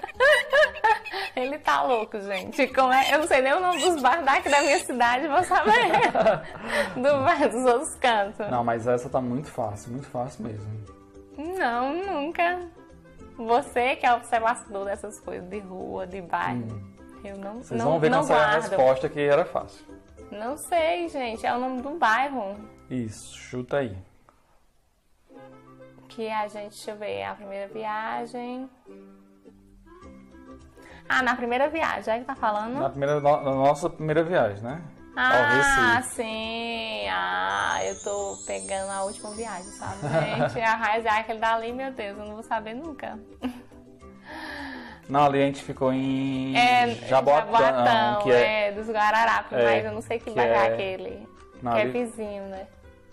Ele 1.37 1.57
tá 1.59 1.83
louco, 1.83 2.21
gente. 2.21 2.67
Como 2.69 2.93
é? 2.93 3.15
Eu 3.15 3.21
não 3.21 3.27
sei 3.29 3.41
nem 3.43 3.53
o 3.53 3.61
nome 3.61 3.81
dos 3.81 4.03
bairros 4.03 4.25
daqui 4.25 4.49
da 4.49 4.61
minha 4.61 4.79
cidade, 4.81 5.29
vou 5.29 5.45
saber. 5.45 5.89
Do 7.01 7.23
bairro 7.25 7.49
dos 7.49 7.65
outros 7.65 7.95
cantos. 7.95 8.51
Não, 8.51 8.65
mas 8.65 8.89
essa 8.89 9.09
tá 9.09 9.21
muito 9.21 9.49
fácil, 9.49 9.93
muito 9.93 10.09
fácil 10.09 10.45
mesmo. 10.45 10.69
Não, 11.39 11.95
nunca. 11.95 12.61
Você 13.37 13.95
que 13.95 14.05
é 14.05 14.13
observador 14.13 14.85
dessas 14.87 15.21
coisas 15.21 15.49
de 15.49 15.61
rua, 15.61 16.09
de 16.09 16.21
bairro. 16.21 16.67
Eu 17.25 17.39
não, 17.39 17.53
Hum. 17.59 17.63
Vocês 17.63 17.79
não, 17.81 17.91
vão 17.93 18.01
ver 18.01 18.11
não 18.11 18.25
sair 18.25 18.37
a 18.37 18.47
guardo. 18.47 18.63
resposta 18.63 19.09
que 19.09 19.21
era 19.21 19.45
fácil. 19.45 19.85
Não 20.33 20.57
sei, 20.57 21.09
gente. 21.09 21.47
É 21.47 21.55
o 21.55 21.59
nome 21.61 21.83
do 21.83 21.91
bairro 21.91 22.57
Isso, 22.91 23.37
chuta 23.39 23.77
aí. 23.79 23.97
Que 26.11 26.29
a 26.29 26.47
gente, 26.49 26.71
deixa 26.75 26.91
eu 26.91 26.97
ver, 26.97 27.23
a 27.23 27.35
primeira 27.35 27.69
viagem. 27.73 28.69
Ah, 31.09 31.23
na 31.23 31.35
primeira 31.35 31.69
viagem, 31.69 32.15
é 32.15 32.19
que 32.21 32.25
tá 32.25 32.35
falando? 32.37 32.75
Na, 32.79 32.91
primeira, 32.91 33.21
na 33.21 33.41
nossa 33.55 33.89
primeira 33.89 34.23
viagem, 34.23 34.63
né? 34.63 34.81
Ah, 35.17 36.01
sim. 36.03 37.07
Ah, 37.11 37.79
eu 37.85 38.01
tô 38.03 38.37
pegando 38.47 38.91
a 38.91 39.03
última 39.03 39.31
viagem, 39.33 39.71
sabe? 39.73 39.99
Gente, 40.03 40.61
a 40.63 40.77
raiz 40.77 41.05
é 41.05 41.09
aquele 41.09 41.39
dali, 41.41 41.73
meu 41.73 41.93
Deus, 41.93 42.17
eu 42.19 42.25
não 42.27 42.35
vou 42.35 42.43
saber 42.43 42.75
nunca. 42.75 43.19
Não, 45.09 45.25
ali 45.25 45.43
a 45.43 45.47
gente 45.47 45.65
ficou 45.65 45.93
em 45.93 46.57
É, 46.57 46.95
Jaboatão, 47.09 48.23
que 48.23 48.31
é... 48.31 48.69
é... 48.69 48.73
dos 48.73 48.89
Guararapes, 48.89 49.53
é, 49.59 49.65
mas 49.65 49.85
eu 49.85 49.93
não 49.93 50.01
sei 50.03 50.19
que, 50.21 50.27
que 50.27 50.37
bairro 50.37 50.53
é 50.55 50.57
é- 50.69 50.73
aquele. 50.73 51.29
Não, 51.61 51.73
que 51.73 51.79
é 51.79 51.83
ali- 51.83 51.91
vizinho, 51.91 52.45
né? 52.45 52.67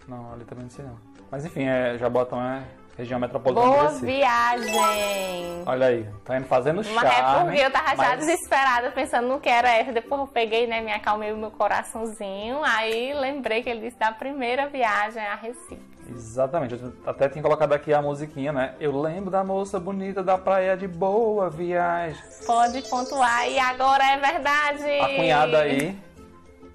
Não, 0.08 0.32
ali 0.34 0.46
também 0.46 0.66
não 0.66 0.70
sei 0.72 0.86
não. 0.86 0.98
Mas 1.32 1.44
enfim, 1.46 1.64
é, 1.64 1.98
Jaboatão 1.98 2.40
é 2.42 2.64
região 2.98 3.20
metropolitana 3.20 3.68
Boa 3.68 3.84
Recife. 3.84 4.06
viagem! 4.06 5.64
Olha 5.66 5.88
aí, 5.88 6.10
tá 6.26 6.38
indo 6.38 6.48
fazendo 6.48 6.78
Mas 6.78 7.04
é 7.04 7.44
porque 7.44 7.60
eu 7.60 7.72
tava 7.72 7.90
já 7.90 7.96
mas- 7.96 8.20
desesperada, 8.20 8.92
pensando 8.92 9.28
no 9.28 9.40
que 9.40 9.50
era 9.50 9.70
essa. 9.70 9.92
Depois 9.92 10.22
eu 10.22 10.28
peguei, 10.28 10.66
né, 10.68 10.82
me 10.82 10.92
acalmei 10.92 11.32
o 11.32 11.38
meu 11.38 11.52
coraçãozinho. 11.52 12.64
Aí 12.64 13.14
lembrei 13.14 13.62
que 13.62 13.70
ele 13.70 13.82
disse 13.82 13.98
da 14.00 14.12
primeira 14.12 14.68
viagem 14.68 15.22
a 15.22 15.36
Recife. 15.36 15.80
Exatamente, 16.10 16.74
eu 16.76 16.94
até 17.06 17.28
tinha 17.28 17.44
colocado 17.44 17.74
aqui 17.74 17.94
a 17.94 18.02
musiquinha, 18.02 18.54
né? 18.54 18.76
Eu 18.80 19.00
lembro 19.00 19.30
da 19.30 19.44
moça 19.44 19.78
bonita 19.78 20.24
da 20.24 20.38
praia 20.38 20.76
de 20.78 20.88
boa 20.88 21.50
viagem. 21.50 22.18
Pode 22.46 22.82
pontuar 22.84 23.48
e 23.50 23.60
agora 23.60 24.04
é 24.06 24.18
verdade. 24.18 24.90
A 25.02 25.16
cunhada 25.18 25.60
aí, 25.60 26.00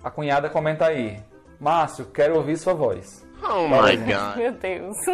a 0.05 0.11
cunhada 0.11 0.51
comenta 0.51 0.85
aí. 0.87 1.19
Márcio, 1.59 2.05
quero 2.07 2.37
ouvir 2.37 2.59
sua 2.59 2.75
voz. 2.75 3.27
Oh 3.45 3.67
my 3.69 3.97
god. 3.97 4.37
Meu 4.37 4.53
Deus. 4.53 4.97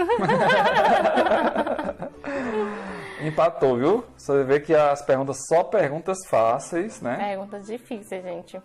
Empatou, 3.20 3.76
viu? 3.76 4.04
Você 4.16 4.44
vê 4.44 4.60
que 4.60 4.74
as 4.74 5.02
perguntas 5.02 5.38
só 5.48 5.64
perguntas 5.64 6.18
fáceis, 6.28 7.00
né? 7.00 7.16
Perguntas 7.16 7.66
difíceis, 7.66 8.22
gente. 8.22 8.60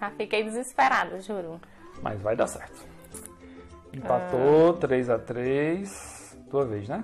Já 0.00 0.10
fiquei 0.10 0.42
desesperada, 0.42 1.20
juro. 1.20 1.60
Mas 2.02 2.20
vai 2.20 2.34
dar 2.34 2.48
certo. 2.48 2.84
Empatou, 3.92 4.72
3 4.74 5.10
a 5.10 5.18
3 5.18 6.22
Tua 6.50 6.66
vez, 6.66 6.88
né? 6.88 7.02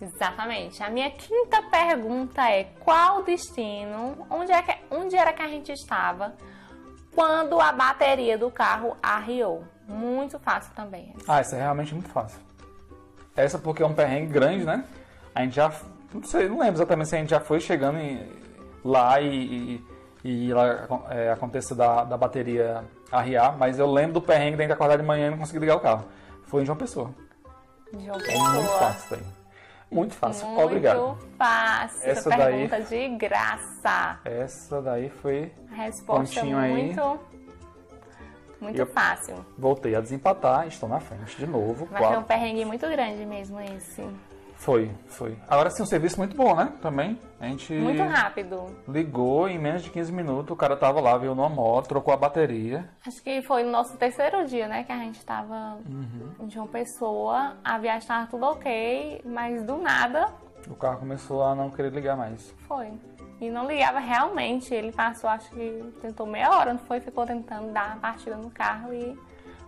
Exatamente. 0.00 0.82
A 0.82 0.90
minha 0.90 1.10
quinta 1.10 1.62
pergunta 1.70 2.48
é: 2.50 2.64
qual 2.80 3.18
o 3.18 3.22
destino? 3.22 4.26
Onde, 4.30 4.52
é 4.52 4.62
que, 4.62 4.76
onde 4.90 5.16
era 5.16 5.32
que 5.32 5.42
a 5.42 5.48
gente 5.48 5.70
estava 5.72 6.34
quando 7.18 7.60
a 7.60 7.72
bateria 7.72 8.38
do 8.38 8.48
carro 8.48 8.96
arriou? 9.02 9.64
Muito 9.88 10.38
fácil 10.38 10.72
também. 10.76 11.12
Ah, 11.26 11.40
essa 11.40 11.56
é 11.56 11.60
realmente 11.62 11.92
muito 11.92 12.08
fácil. 12.10 12.38
Essa 13.34 13.58
porque 13.58 13.82
é 13.82 13.86
um 13.86 13.92
perrengue 13.92 14.32
grande, 14.32 14.64
né? 14.64 14.84
A 15.34 15.42
gente 15.42 15.56
já. 15.56 15.72
Não 16.14 16.22
sei, 16.22 16.48
não 16.48 16.60
lembro 16.60 16.76
exatamente 16.76 17.08
se 17.08 17.16
a 17.16 17.18
gente 17.18 17.30
já 17.30 17.40
foi 17.40 17.58
chegando 17.58 17.98
em- 17.98 18.24
lá 18.84 19.20
e, 19.20 19.82
e, 20.24 20.46
e 20.48 20.52
lá 20.54 20.86
é, 21.10 21.32
aconteceu 21.32 21.74
da, 21.76 22.04
da 22.04 22.16
bateria 22.16 22.84
arriar, 23.10 23.56
mas 23.58 23.80
eu 23.80 23.90
lembro 23.90 24.12
do 24.14 24.22
perrengue 24.22 24.56
de 24.64 24.72
acordar 24.72 24.96
de 24.96 25.02
manhã 25.02 25.26
e 25.26 25.30
não 25.30 25.38
conseguir 25.38 25.58
ligar 25.58 25.74
o 25.76 25.80
carro. 25.80 26.04
Foi 26.46 26.62
em 26.62 26.66
João 26.66 26.78
Pessoa. 26.78 27.10
João 27.98 28.16
É 28.16 28.22
Pessoa. 28.22 28.50
muito 28.50 28.68
fácil 28.78 29.04
isso 29.04 29.14
aí. 29.14 29.37
Muito 29.90 30.14
fácil. 30.14 30.46
Muito 30.48 30.60
Obrigado. 30.64 31.18
fácil. 31.38 31.98
Essa 32.10 32.10
Essa 32.10 32.30
daí- 32.30 32.68
pergunta 32.68 32.80
de 32.82 33.08
graça. 33.16 34.20
Essa 34.24 34.82
daí 34.82 35.08
foi. 35.08 35.50
A 35.72 35.74
resposta 35.76 36.40
Pontinho 36.40 36.58
aí. 36.58 36.70
muito, 36.72 37.20
muito 38.60 38.78
Eu- 38.78 38.86
fácil. 38.86 39.44
Voltei 39.56 39.94
a 39.94 40.00
desempatar, 40.00 40.66
estou 40.66 40.88
na 40.88 41.00
frente 41.00 41.36
de 41.38 41.46
novo. 41.46 41.88
Mas 41.90 41.98
foi 42.00 42.06
um 42.08 42.10
quatro. 42.12 42.26
perrengue 42.26 42.64
muito 42.66 42.86
grande 42.86 43.24
mesmo 43.24 43.58
esse. 43.60 44.04
Foi, 44.58 44.90
foi. 45.06 45.36
Agora 45.48 45.70
sim, 45.70 45.82
um 45.82 45.86
serviço 45.86 46.18
muito 46.18 46.36
bom, 46.36 46.54
né? 46.54 46.72
Também. 46.82 47.18
A 47.40 47.46
gente 47.46 47.72
Muito 47.74 48.02
rápido. 48.02 48.66
ligou 48.88 49.48
em 49.48 49.56
menos 49.58 49.82
de 49.82 49.90
15 49.90 50.12
minutos, 50.12 50.50
o 50.50 50.56
cara 50.56 50.76
tava 50.76 51.00
lá, 51.00 51.16
veio 51.16 51.32
numa 51.34 51.48
moto, 51.48 51.86
trocou 51.88 52.12
a 52.12 52.16
bateria. 52.16 52.88
Acho 53.06 53.22
que 53.22 53.40
foi 53.42 53.62
no 53.62 53.70
nosso 53.70 53.96
terceiro 53.96 54.44
dia, 54.46 54.66
né? 54.66 54.82
Que 54.82 54.90
a 54.90 54.98
gente 54.98 55.24
tava 55.24 55.78
Uhum. 55.88 56.30
em 56.40 56.50
João 56.50 56.66
Pessoa. 56.66 57.56
A 57.64 57.78
viagem 57.78 58.08
tava 58.08 58.26
tudo 58.26 58.44
ok, 58.46 59.22
mas 59.24 59.62
do 59.62 59.76
nada 59.78 60.28
O 60.68 60.74
carro 60.74 60.98
começou 60.98 61.42
a 61.44 61.54
não 61.54 61.70
querer 61.70 61.92
ligar 61.92 62.16
mais. 62.16 62.52
foi. 62.66 62.88
E 63.40 63.48
não 63.48 63.64
ligava 63.68 64.00
realmente. 64.00 64.74
Ele 64.74 64.90
passou, 64.90 65.30
acho 65.30 65.48
que 65.50 65.84
tentou 66.02 66.26
meia 66.26 66.50
hora, 66.50 66.72
não 66.72 66.80
foi? 66.80 66.98
Ficou 67.00 67.24
tentando 67.24 67.72
dar 67.72 67.92
a 67.92 67.96
partida 67.96 68.36
no 68.36 68.50
carro 68.50 68.92
e 68.92 69.16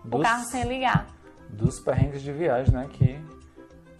o 0.03 0.09
Dos- 0.09 0.21
carro 0.21 0.43
sem 0.43 0.63
ligar. 0.65 1.07
Dos 1.49 1.79
perrengues 1.79 2.21
de 2.21 2.33
viagem, 2.33 2.73
né? 2.73 2.87
Que 2.91 3.17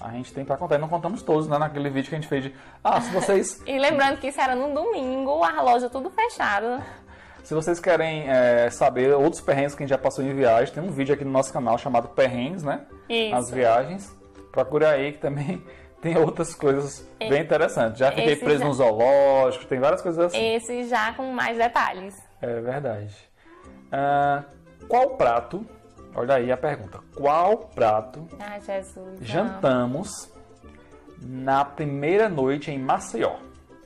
a 0.04 0.12
gente 0.12 0.34
tem 0.34 0.44
pra 0.46 0.58
contar. 0.58 0.76
E 0.76 0.78
não 0.78 0.88
contamos 0.90 1.22
todos, 1.22 1.48
né? 1.48 1.58
Naquele 1.58 1.90
vídeo 1.90 2.10
que 2.10 2.16
a 2.16 2.20
gente 2.20 2.28
fez 2.28 2.44
de. 2.44 2.56
Ah, 2.84 3.00
se 3.02 3.12
vocês, 3.12 3.62
E 3.68 3.78
lembrando 3.80 4.18
que 4.20 4.28
isso 4.28 4.40
era 4.42 4.56
no 4.56 4.74
domingo, 4.74 5.44
a 5.44 5.62
loja 5.62 5.90
tudo 5.90 6.10
fechada. 6.10 6.82
se 7.44 7.54
vocês 7.54 7.80
querem 7.80 8.30
é, 8.30 8.70
saber 8.70 9.14
outros 9.14 9.42
perrengues 9.42 9.76
que 9.76 9.84
a 9.84 9.86
gente 9.86 9.92
já 9.92 9.98
passou 9.98 10.24
em 10.24 10.34
viagem, 10.36 10.74
tem 10.74 10.84
um 10.84 10.92
vídeo 10.92 11.14
aqui 11.16 11.24
no 11.26 11.32
nosso 11.32 11.52
canal 11.54 11.78
chamado 11.78 12.10
Perrengues, 12.10 12.64
né? 12.64 12.82
Isso. 13.10 13.36
As 13.36 13.50
viagens. 13.52 14.16
Procura 14.52 14.90
aí 14.92 15.14
que 15.14 15.20
também 15.20 15.64
tem 16.02 16.18
outras 16.18 16.54
coisas 16.54 17.08
bem 17.20 17.42
interessantes. 17.42 18.00
Já 18.00 18.10
fiquei 18.12 18.34
esse 18.34 18.44
preso 18.44 18.60
já- 18.60 18.66
no 18.66 18.74
zoológico, 18.74 19.66
tem 19.66 19.80
várias 19.80 20.02
coisas 20.02 20.26
assim. 20.26 20.56
Esse 20.56 20.84
já 20.88 21.14
com 21.14 21.32
mais 21.32 21.58
detalhes. 21.58 22.16
É 22.42 22.60
verdade. 22.60 23.16
Ah, 23.92 24.44
qual 24.88 25.12
prato, 25.12 25.66
olha 26.15 26.36
aí 26.36 26.52
a 26.52 26.58
pergunta, 26.58 27.00
qual 27.15 27.58
prato 27.58 28.28
Ah, 28.39 28.60
Jesus. 28.60 29.19
não. 29.19 29.26
jantamos 29.26 30.32
na 31.21 31.63
primeira 31.65 32.28
noite 32.30 32.71
em 32.71 32.80
Maceió? 32.80 33.36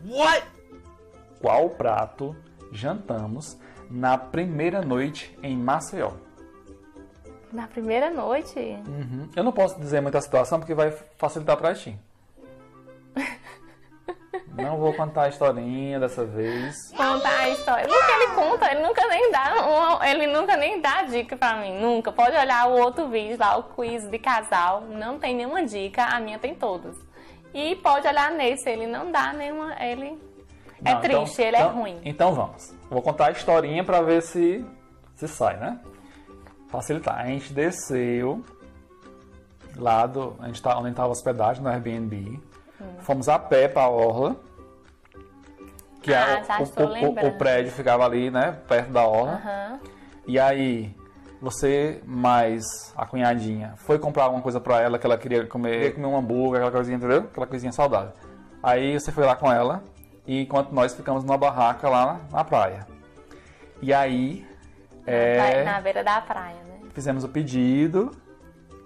What? 0.07 0.45
Qual 1.41 1.69
prato 1.71 2.35
jantamos 2.71 3.57
na 3.89 4.17
primeira 4.17 4.81
noite 4.81 5.37
em 5.43 5.55
Maceió? 5.57 6.11
Na 7.53 7.67
primeira 7.67 8.09
noite? 8.09 8.57
Uhum. 8.59 9.29
Eu 9.35 9.43
não 9.43 9.51
posso 9.51 9.79
dizer 9.79 10.01
muita 10.01 10.19
situação 10.21 10.59
porque 10.59 10.73
vai 10.73 10.91
facilitar 11.17 11.55
pra 11.57 11.73
ti. 11.73 11.97
Não 14.57 14.77
vou 14.77 14.93
contar 14.93 15.23
a 15.23 15.27
historinha 15.29 15.99
dessa 15.99 16.23
vez. 16.25 16.91
Contar 16.95 17.39
a 17.41 17.49
história. 17.49 17.87
Nunca 17.87 18.11
ele 18.13 18.27
conta, 18.35 18.71
ele 18.71 18.81
nunca 18.81 19.07
nem 19.07 19.31
dá 19.31 19.53
uma- 19.65 20.07
ele 20.09 20.27
nunca 20.27 20.55
nem 20.55 20.79
dá 20.81 21.03
dica 21.03 21.35
pra 21.35 21.55
mim. 21.57 21.79
Nunca. 21.79 22.11
Pode 22.11 22.35
olhar 22.37 22.67
o 22.69 22.79
outro 22.79 23.09
vídeo 23.09 23.37
lá, 23.39 23.57
o 23.57 23.63
quiz 23.63 24.07
de 24.09 24.17
casal. 24.17 24.81
Não 24.81 25.19
tem 25.19 25.35
nenhuma 25.35 25.63
dica, 25.65 26.05
a 26.05 26.19
minha 26.19 26.39
tem 26.39 26.55
todas. 26.55 26.95
E 27.53 27.75
pode 27.77 28.07
olhar 28.07 28.31
nesse, 28.31 28.69
ele 28.69 28.87
não 28.87 29.11
dá 29.11 29.33
nenhuma. 29.33 29.73
Ele 29.81 30.17
é 30.83 30.93
Não, 30.93 31.01
triste, 31.01 31.33
então- 31.41 31.45
ele 31.45 31.55
é 31.57 31.59
então- 31.61 31.73
ruim. 31.73 32.01
Então 32.05 32.33
vamos. 32.33 32.73
Vou 32.89 33.01
contar 33.01 33.27
a 33.27 33.31
historinha 33.31 33.83
pra 33.83 34.01
ver 34.01 34.21
se, 34.21 34.65
se 35.15 35.27
sai, 35.27 35.57
né? 35.57 35.79
Facilitar. 36.69 37.19
A 37.19 37.25
gente 37.27 37.53
desceu 37.53 38.43
lá 39.75 40.05
do. 40.05 40.35
A 40.39 40.47
gente 40.47 40.61
tá, 40.61 40.71
onde 40.77 40.85
a 40.85 40.87
gente 40.89 40.97
tava 40.97 41.09
hospedado, 41.09 41.61
no 41.61 41.69
Airbnb. 41.69 42.39
Hum. 42.79 42.85
Fomos 42.99 43.29
a 43.29 43.37
pé 43.39 43.67
pra 43.67 43.87
Orla. 43.87 44.35
Que 46.01 46.13
Ah, 46.13 46.43
a- 46.47 46.61
o, 46.61 46.63
o- 46.63 47.27
o- 47.29 47.37
prédio 47.37 47.71
ficava 47.71 48.05
ali, 48.05 48.29
né? 48.29 48.57
Perto 48.67 48.91
da 48.91 49.07
Orla. 49.07 49.33
Aham. 49.43 49.79
E 50.27 50.39
aí, 50.39 50.95
você 51.41 52.01
mais 52.05 52.63
a 52.95 53.05
cunhadinha 53.05 53.73
foi 53.77 53.97
comprar 53.99 54.23
alguma 54.25 54.41
coisa 54.41 54.59
pra 54.59 54.79
ela 54.81 54.97
que 54.99 55.05
ela 55.05 55.17
queria 55.17 55.45
comer, 55.47 55.71
queria 55.71 55.91
comer 55.93 56.07
um 56.07 56.17
hambúrguer, 56.17 56.57
aquela 56.57 56.71
coisinha, 56.71 56.97
entendeu? 56.97 57.19
Aquela 57.21 57.47
coisinha 57.47 57.71
saudável. 57.71 58.13
Aí 58.61 58.99
você 58.99 59.11
foi 59.11 59.25
lá 59.25 59.35
com 59.35 59.51
ela, 59.51 59.83
e 60.27 60.41
enquanto 60.41 60.71
nós 60.71 60.93
ficamos 60.95 61.23
numa 61.23 61.37
barraca 61.37 61.87
lá 61.89 62.05
na, 62.31 62.37
na 62.37 62.43
praia. 62.43 62.87
E 63.81 63.93
aí, 63.93 64.45
é, 65.05 65.63
Na 65.63 65.79
beira 65.81 66.03
da 66.03 66.21
praia, 66.21 66.55
né? 66.63 66.79
fizemos 66.93 67.23
o 67.23 67.29
pedido, 67.29 68.11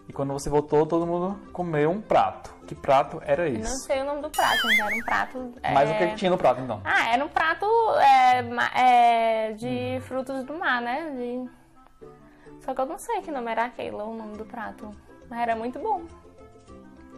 e 0.08 0.12
quando 0.14 0.34
você 0.34 0.50
voltou, 0.50 0.86
todo 0.86 1.06
mundo 1.06 1.38
comeu 1.54 1.92
um 1.92 2.02
prato. 2.02 2.54
Que 2.70 2.76
prato 2.76 3.20
era 3.26 3.48
Eu 3.50 3.54
Não 3.56 3.62
esse? 3.62 3.86
sei 3.88 4.00
o 4.00 4.06
nome 4.06 4.22
do 4.22 4.30
prato, 4.30 4.60
mas 4.68 4.78
era 4.78 4.96
um 4.96 5.00
prato. 5.02 5.54
Mas 5.74 5.90
é, 5.90 5.92
o 5.92 5.98
que, 5.98 6.08
que 6.10 6.16
tinha 6.18 6.30
no 6.30 6.38
prato 6.38 6.62
então? 6.62 6.80
Ah, 6.86 7.12
era 7.12 7.26
um 7.26 7.28
prato 7.28 7.66
é, 8.00 8.44
é, 8.80 9.50
Hum. 9.52 9.56
de 9.56 10.00
frutos 10.02 10.44
do 10.44 10.54
mar, 10.54 10.80
né? 10.80 11.10
De... 11.10 11.50
Só 12.64 12.76
que 12.76 12.80
eu 12.82 12.86
não 12.86 13.00
sei 13.00 13.24
que 13.24 13.32
nome 13.32 13.50
era 13.50 13.66
aquele, 13.66 13.96
o 13.96 14.14
nome 14.14 14.38
do 14.38 14.46
prato. 14.46 14.96
Mas 15.28 15.40
era 15.40 15.56
muito 15.56 15.80
bom. 15.80 16.04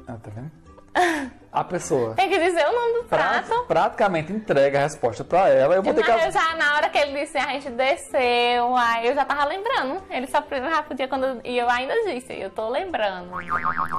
Ah, 0.08 0.16
tá 0.24 0.30
vendo? 0.34 0.50
A 1.52 1.66
pessoa 1.66 2.14
Tem 2.16 2.30
que 2.30 2.40
dizer 2.40 2.66
o 2.66 2.72
nome 2.72 3.02
do 3.02 3.10
pra- 3.10 3.44
prato. 3.44 3.66
praticamente 3.68 4.32
entrega 4.32 4.80
a 4.80 4.84
resposta 4.84 5.22
pra 5.22 5.50
ela. 5.50 5.76
Eu 5.76 5.84
vou 5.84 5.94
ter 5.94 6.02
que. 6.02 6.10
Eu 6.10 6.32
já, 6.32 6.56
na 6.56 6.76
hora 6.78 6.88
que 6.88 6.98
ele 6.98 7.20
disse, 7.20 7.38
a 7.38 7.48
gente 7.50 7.70
desceu, 7.72 8.74
aí 8.78 9.08
eu 9.08 9.14
já 9.14 9.26
tava 9.26 9.44
lembrando. 9.44 10.02
Ele 10.10 10.28
só 10.28 10.42
já 10.50 10.82
podia 10.84 11.10
quando. 11.10 11.26
eu- 11.26 11.42
E 11.44 11.58
eu 11.58 11.70
ainda 11.70 11.94
disse, 12.06 12.32
eu 12.40 12.50
tô 12.52 12.70
lembrando. 12.70 13.30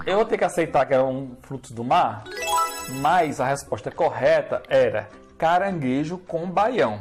Eu 0.07 0.17
vou 0.17 0.25
ter 0.25 0.39
que 0.39 0.45
aceitar 0.45 0.87
que 0.87 0.95
era 0.95 1.05
um 1.05 1.37
frutos 1.43 1.73
do 1.73 1.85
mar, 1.85 2.25
mas 3.03 3.39
a 3.39 3.45
resposta 3.45 3.91
correta 3.91 4.63
era 4.67 5.11
caranguejo 5.37 6.17
com 6.17 6.47
baião. 6.51 7.01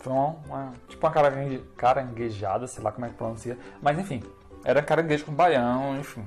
Foi 0.00 0.12
uma, 0.12 0.36
uma- 0.46 0.72
tipo 0.88 1.06
uma 1.06 1.12
carangue, 1.12 1.58
caranguejada, 1.76 2.66
sei 2.66 2.82
lá 2.82 2.90
como 2.90 3.06
é 3.06 3.08
que 3.10 3.14
pronuncia. 3.14 3.56
Mas 3.80 3.96
enfim, 4.00 4.20
era 4.64 4.82
caranguejo 4.82 5.26
com 5.26 5.32
baião, 5.32 5.96
enfim. 5.96 6.24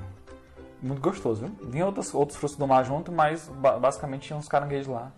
Muito 0.82 1.02
gostoso, 1.02 1.46
viu? 1.46 1.70
Vinha 1.70 1.86
outros, 1.86 2.14
outros 2.14 2.38
frutos 2.38 2.58
do 2.58 2.66
mar 2.68 2.84
junto, 2.86 3.12
mas 3.12 3.48
ba- 3.50 3.78
basicamente 3.78 4.28
tinha 4.28 4.38
uns 4.38 4.48
caranguejos 4.48 4.88
lá. 4.88 5.12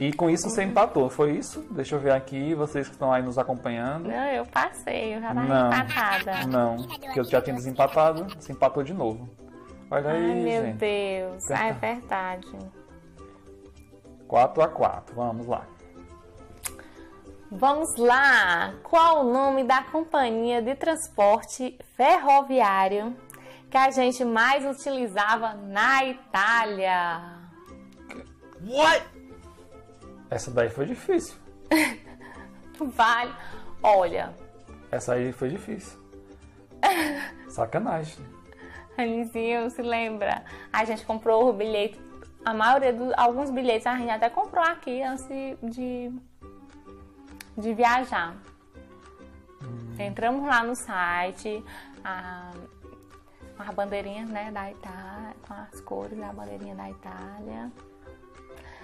E 0.00 0.12
com 0.12 0.28
isso 0.30 0.48
você 0.48 0.64
empatou, 0.64 1.08
foi 1.10 1.32
isso? 1.32 1.60
Deixa 1.70 1.94
eu 1.94 2.00
ver 2.00 2.12
aqui, 2.12 2.54
vocês 2.54 2.88
que 2.88 2.94
estão 2.94 3.12
aí 3.12 3.22
nos 3.22 3.38
acompanhando. 3.38 4.08
Não, 4.08 4.26
eu 4.28 4.44
passei, 4.46 5.14
eu 5.14 5.20
já 5.20 5.28
tava 5.28 5.42
Não. 5.46 5.66
empatada. 5.72 6.46
Não, 6.46 6.76
porque 6.88 7.20
eu 7.20 7.24
já 7.24 7.40
tinha 7.42 7.54
desempatado, 7.54 8.24
você 8.34 8.52
empatou 8.52 8.82
de 8.82 8.94
novo. 8.94 9.28
Olha 9.90 10.10
aí, 10.10 10.24
Ai, 10.32 10.40
meu 10.42 10.62
gente. 10.64 10.76
Deus. 10.78 11.44
Tenta. 11.44 11.60
Ah, 11.60 11.66
é 11.66 11.72
verdade. 11.74 12.48
4 14.26 14.62
a 14.62 14.68
4 14.68 15.14
vamos 15.14 15.46
lá. 15.46 15.66
Vamos 17.50 17.94
lá! 17.98 18.72
Qual 18.82 19.20
o 19.26 19.30
nome 19.30 19.62
da 19.64 19.82
companhia 19.82 20.62
de 20.62 20.74
transporte 20.74 21.78
ferroviário 21.98 23.14
que 23.72 23.78
a 23.78 23.90
gente 23.90 24.22
mais 24.22 24.66
utilizava 24.66 25.54
na 25.54 26.04
Itália? 26.04 27.40
What? 28.66 29.02
Essa 30.28 30.50
daí 30.50 30.68
foi 30.68 30.84
difícil. 30.84 31.36
Vale. 32.78 33.34
Olha, 33.82 34.34
Essa 34.90 35.14
aí 35.14 35.32
foi 35.32 35.48
difícil. 35.48 35.98
Sacanagem. 37.48 38.22
Anizinho 38.98 39.70
se 39.70 39.80
lembra? 39.80 40.44
A 40.70 40.84
gente 40.84 41.06
comprou 41.06 41.48
o 41.48 41.52
bilhete. 41.54 41.98
A 42.44 42.52
maioria 42.52 42.92
dos. 42.92 43.10
Alguns 43.16 43.50
bilhetes 43.50 43.86
a 43.86 43.96
gente 43.96 44.10
até 44.10 44.28
comprou 44.28 44.62
aqui 44.62 45.02
antes 45.02 45.26
de, 45.62 46.12
de 47.56 47.72
viajar. 47.72 48.36
Entramos 49.98 50.44
lá 50.46 50.62
no 50.62 50.74
site, 50.74 51.64
a, 52.04 52.50
com 53.62 53.70
as 53.70 53.74
bandeirinhas 53.76 54.28
né, 54.28 54.50
da 54.50 54.70
Itália, 54.70 55.34
com 55.46 55.54
as 55.54 55.80
cores 55.82 56.18
da 56.18 56.32
bandeirinha 56.32 56.74
da 56.74 56.90
Itália. 56.90 57.70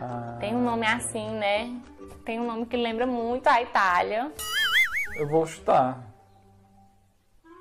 Ah, 0.00 0.36
Tem 0.38 0.54
um 0.54 0.62
nome 0.62 0.86
assim, 0.86 1.28
né? 1.30 1.76
Tem 2.24 2.38
um 2.38 2.46
nome 2.46 2.66
que 2.66 2.76
lembra 2.76 3.06
muito 3.06 3.46
a 3.48 3.60
Itália. 3.60 4.30
Eu 5.16 5.28
vou 5.28 5.44
chutar. 5.46 5.98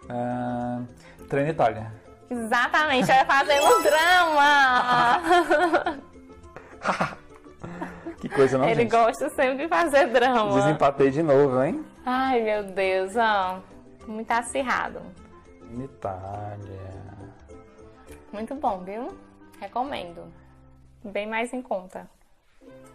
Ah, 0.10 0.82
Treino 1.27 1.49
Itália. 1.49 1.91
Exatamente, 2.30 3.08
vai 3.08 3.25
fazer 3.25 3.60
um 3.62 3.82
drama! 3.82 5.17
Que 8.19 8.27
coisa, 8.27 8.58
não, 8.58 8.65
Ele 8.65 8.82
gente? 8.82 8.91
gosta 8.91 9.30
sempre 9.30 9.58
de 9.58 9.67
fazer 9.67 10.08
drama. 10.08 10.51
Desempatei 10.56 11.12
de 11.12 11.21
novo, 11.21 11.62
hein? 11.63 11.86
Ai, 12.03 12.41
meu 12.41 12.63
Deus, 12.63 13.15
ó. 13.15 13.60
Muito 14.08 14.32
acirrado. 14.32 14.99
Itália. 15.84 17.03
Muito 18.32 18.56
bom, 18.56 18.80
viu? 18.84 19.17
Recomendo. 19.60 20.32
Bem 21.03 21.27
mais 21.27 21.53
em 21.53 21.62
conta. 21.62 22.10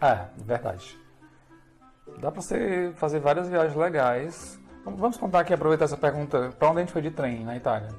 É, 0.01 0.27
verdade. 0.37 0.99
Dá 2.19 2.31
pra 2.31 2.41
você 2.41 2.91
fazer 2.95 3.19
várias 3.19 3.47
viagens 3.49 3.75
legais. 3.75 4.59
Vamos- 4.83 4.99
Vamos 4.99 5.17
contar 5.17 5.39
aqui, 5.41 5.53
aproveitar 5.53 5.85
essa 5.85 5.97
pergunta. 5.97 6.49
Pra 6.59 6.69
onde 6.69 6.77
a 6.79 6.81
gente 6.81 6.91
foi 6.93 7.01
de 7.01 7.11
trem 7.11 7.43
na 7.43 7.55
Itália? 7.55 7.89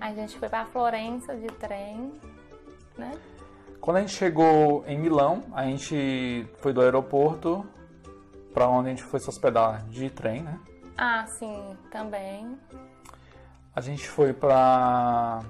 A 0.00 0.12
gente 0.12 0.38
foi 0.38 0.48
pra 0.48 0.64
Florença 0.66 1.34
de 1.36 1.46
trem, 1.48 2.12
né? 2.96 3.12
Quando 3.80 3.96
a 3.98 4.00
gente 4.00 4.12
chegou 4.14 4.84
em 4.86 4.98
Milão, 4.98 5.42
a 5.52 5.64
gente 5.64 6.46
foi 6.58 6.72
do 6.72 6.80
aeroporto 6.80 7.64
pra 8.54 8.68
onde 8.68 8.88
a 8.88 8.90
gente 8.90 9.02
foi 9.04 9.18
se 9.20 9.28
hospedar 9.28 9.84
de 9.88 10.08
trem, 10.10 10.42
né? 10.42 10.58
Ah, 10.96 11.26
sim, 11.26 11.76
também. 11.90 12.58
A 13.76 13.82
gente 13.82 14.08
foi 14.08 14.32
pra. 14.32 15.40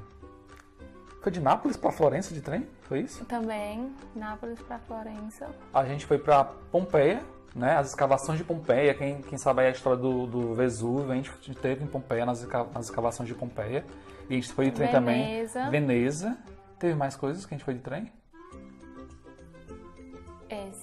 Foi 1.22 1.30
de 1.30 1.38
Nápoles 1.40 1.76
pra 1.76 1.92
Florença 1.92 2.34
de 2.34 2.40
trem? 2.40 2.66
Foi 2.82 3.02
isso? 3.02 3.24
Também, 3.24 3.94
Nápoles 4.16 4.60
pra 4.62 4.80
Florença. 4.80 5.48
A 5.72 5.84
gente 5.84 6.04
foi 6.04 6.18
pra 6.18 6.42
Pompeia, 6.44 7.22
né? 7.54 7.76
As 7.76 7.90
escavações 7.90 8.36
de 8.36 8.44
Pompeia. 8.44 8.94
Quem, 8.94 9.22
quem 9.22 9.38
sabe 9.38 9.62
aí 9.62 9.68
a 9.68 9.70
história 9.70 9.96
do, 9.96 10.26
do 10.26 10.54
Vesúvio, 10.54 11.12
a 11.12 11.14
gente 11.14 11.30
teve 11.62 11.84
em 11.84 11.86
Pompeia, 11.86 12.26
nas, 12.26 12.44
nas 12.74 12.86
escavações 12.86 13.28
de 13.28 13.34
Pompeia. 13.34 13.84
E 14.28 14.32
a 14.32 14.34
gente 14.34 14.52
foi 14.52 14.66
de 14.66 14.72
trem 14.72 14.90
Veneza. 14.90 15.60
também. 15.60 15.70
Veneza. 15.70 16.36
Teve 16.80 16.96
mais 16.96 17.14
coisas 17.14 17.46
que 17.46 17.54
a 17.54 17.56
gente 17.56 17.64
foi 17.64 17.74
de 17.74 17.80
trem? 17.80 18.12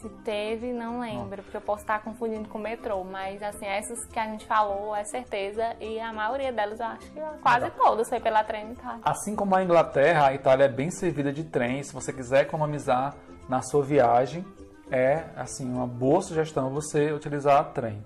É, 0.03 0.09
se 0.09 0.09
teve, 0.23 0.73
não 0.73 0.99
lembro, 0.99 1.41
porque 1.43 1.55
eu 1.55 1.61
posso 1.61 1.81
estar 1.81 2.01
confundindo 2.03 2.49
com 2.49 2.57
o 2.57 2.61
metrô, 2.61 3.03
mas 3.03 3.41
assim, 3.41 3.65
essas 3.65 4.05
que 4.05 4.19
a 4.19 4.25
gente 4.25 4.45
falou 4.45 4.95
é 4.95 5.03
certeza, 5.03 5.75
e 5.79 5.99
a 5.99 6.11
maioria 6.11 6.51
delas, 6.51 6.79
eu 6.79 6.85
acho 6.85 7.11
que 7.11 7.19
quase 7.41 7.71
todas 7.71 8.09
foi 8.09 8.19
pela 8.19 8.43
trem, 8.43 8.75
tá? 8.75 8.99
Assim 9.03 9.35
como 9.35 9.55
a 9.55 9.63
Inglaterra, 9.63 10.27
a 10.27 10.33
Itália 10.33 10.65
é 10.65 10.69
bem 10.69 10.91
servida 10.91 11.31
de 11.31 11.43
trem. 11.43 11.81
Se 11.83 11.93
você 11.93 12.11
quiser 12.11 12.41
economizar 12.41 13.15
na 13.47 13.61
sua 13.61 13.83
viagem, 13.83 14.45
é 14.91 15.25
assim 15.35 15.71
uma 15.71 15.87
boa 15.87 16.21
sugestão 16.21 16.69
você 16.69 17.11
utilizar 17.11 17.71
trem. 17.73 18.03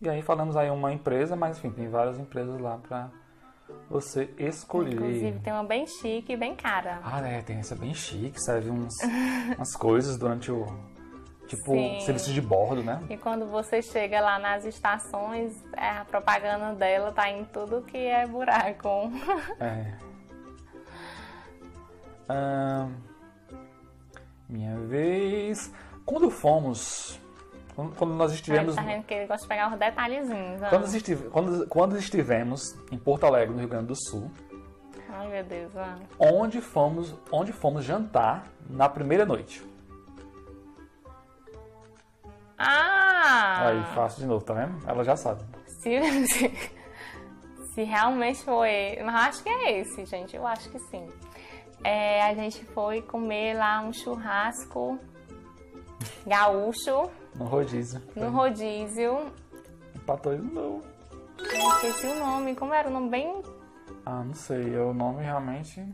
E 0.00 0.08
aí 0.08 0.22
falamos 0.22 0.56
aí 0.56 0.70
uma 0.70 0.92
empresa, 0.92 1.36
mas 1.36 1.58
enfim, 1.58 1.70
tem 1.70 1.88
várias 1.88 2.18
empresas 2.18 2.58
lá 2.60 2.78
para 2.78 3.10
você 3.88 4.28
escolher. 4.38 4.94
Inclusive 4.94 5.38
tem 5.40 5.52
uma 5.52 5.64
bem 5.64 5.86
chique 5.86 6.32
e 6.32 6.36
bem 6.36 6.54
cara. 6.54 7.00
Ah, 7.02 7.26
é, 7.26 7.40
tem 7.42 7.58
essa 7.58 7.74
bem 7.74 7.94
chique, 7.94 8.40
serve 8.40 8.70
uns, 8.70 8.94
umas 9.56 9.74
coisas 9.76 10.18
durante 10.18 10.50
o 10.50 10.66
tipo 11.46 11.72
Sim. 11.72 12.00
serviço 12.00 12.32
de 12.32 12.40
bordo, 12.40 12.82
né? 12.82 13.02
E 13.10 13.16
quando 13.16 13.46
você 13.46 13.80
chega 13.82 14.20
lá 14.20 14.38
nas 14.38 14.64
estações, 14.64 15.52
é, 15.76 15.88
a 15.98 16.04
propaganda 16.04 16.74
dela 16.74 17.12
tá 17.12 17.30
em 17.30 17.44
tudo 17.44 17.82
que 17.82 17.96
é 17.98 18.26
buraco. 18.26 19.10
É. 19.60 19.94
Minha 24.48 24.78
vez. 24.80 25.72
Quando 26.04 26.30
fomos. 26.30 27.20
Quando, 27.96 28.14
nós 28.14 28.32
estivemos. 28.32 28.76
Tá 28.76 28.82
vendo 28.82 29.02
que 29.04 29.14
ele 29.14 29.26
gosta 29.26 29.42
de 29.42 29.48
pegar 29.48 29.72
os 29.72 29.78
detalhezinhos. 29.78 30.60
Quando, 30.68 30.84
estive- 30.94 31.28
quando- 31.30 31.66
quando 31.66 31.98
estivemos 31.98 32.74
em 32.92 32.96
Porto 32.98 33.24
Alegre, 33.24 33.52
no 33.52 33.58
Rio 33.60 33.68
Grande 33.68 33.86
do 33.88 33.96
Sul, 33.96 34.30
Ai, 35.10 35.28
meu 35.28 35.44
Deus. 35.44 35.72
onde 36.18 36.60
fomos, 36.60 37.14
onde 37.32 37.52
fomos 37.52 37.84
jantar 37.84 38.44
na 38.70 38.88
primeira 38.88 39.24
noite? 39.26 39.62
Ah! 42.58 43.66
Aí, 43.68 43.82
faço 43.94 44.20
de 44.20 44.26
novo, 44.26 44.44
tá 44.44 44.54
vendo? 44.54 44.78
Ela 44.88 45.02
já 45.04 45.16
sabe. 45.16 45.42
Se, 45.66 46.26
se, 46.26 46.52
se 47.74 47.82
realmente 47.82 48.42
foi. 48.44 48.98
Mas 49.04 49.14
acho 49.28 49.42
que 49.42 49.48
é 49.48 49.80
esse, 49.80 50.04
gente. 50.06 50.36
Eu 50.36 50.46
acho 50.46 50.68
que 50.70 50.78
sim. 50.78 51.08
É, 51.82 52.22
a 52.22 52.34
gente 52.34 52.64
foi 52.66 53.02
comer 53.02 53.54
lá 53.54 53.80
um 53.80 53.92
churrasco 53.92 54.98
gaúcho 56.26 57.10
No 57.34 57.44
rodízio. 57.44 58.00
no 58.16 58.30
rodízio. 58.30 59.26
Empatou 59.94 60.36
de 60.36 60.42
novo. 60.42 60.82
Eu 61.38 61.68
esqueci 61.70 62.06
o 62.06 62.18
nome. 62.18 62.54
Como 62.54 62.72
era 62.72 62.88
o 62.88 62.92
nome 62.92 63.10
bem. 63.10 63.42
Ah, 64.06 64.22
não 64.24 64.34
sei. 64.34 64.76
O 64.78 64.94
nome 64.94 65.22
realmente. 65.22 65.84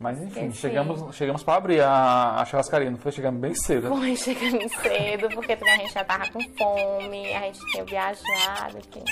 Mas 0.00 0.16
enfim, 0.18 0.46
Esqueci. 0.46 0.56
chegamos, 0.62 1.14
chegamos 1.14 1.42
para 1.42 1.56
abrir 1.58 1.82
a, 1.82 2.36
a 2.40 2.44
churrascaria, 2.46 2.90
não 2.90 2.96
foi? 2.96 3.12
Chegamos 3.12 3.38
bem 3.38 3.54
cedo. 3.54 3.88
Foi 3.94 4.16
chegando 4.16 4.66
cedo, 4.70 5.28
porque 5.34 5.52
a 5.52 5.76
gente 5.76 5.92
já 5.92 6.02
tava 6.04 6.26
com 6.30 6.40
fome, 6.56 7.34
a 7.34 7.40
gente 7.42 7.60
tinha 7.66 7.84
viajado, 7.84 8.78
enfim. 8.78 9.04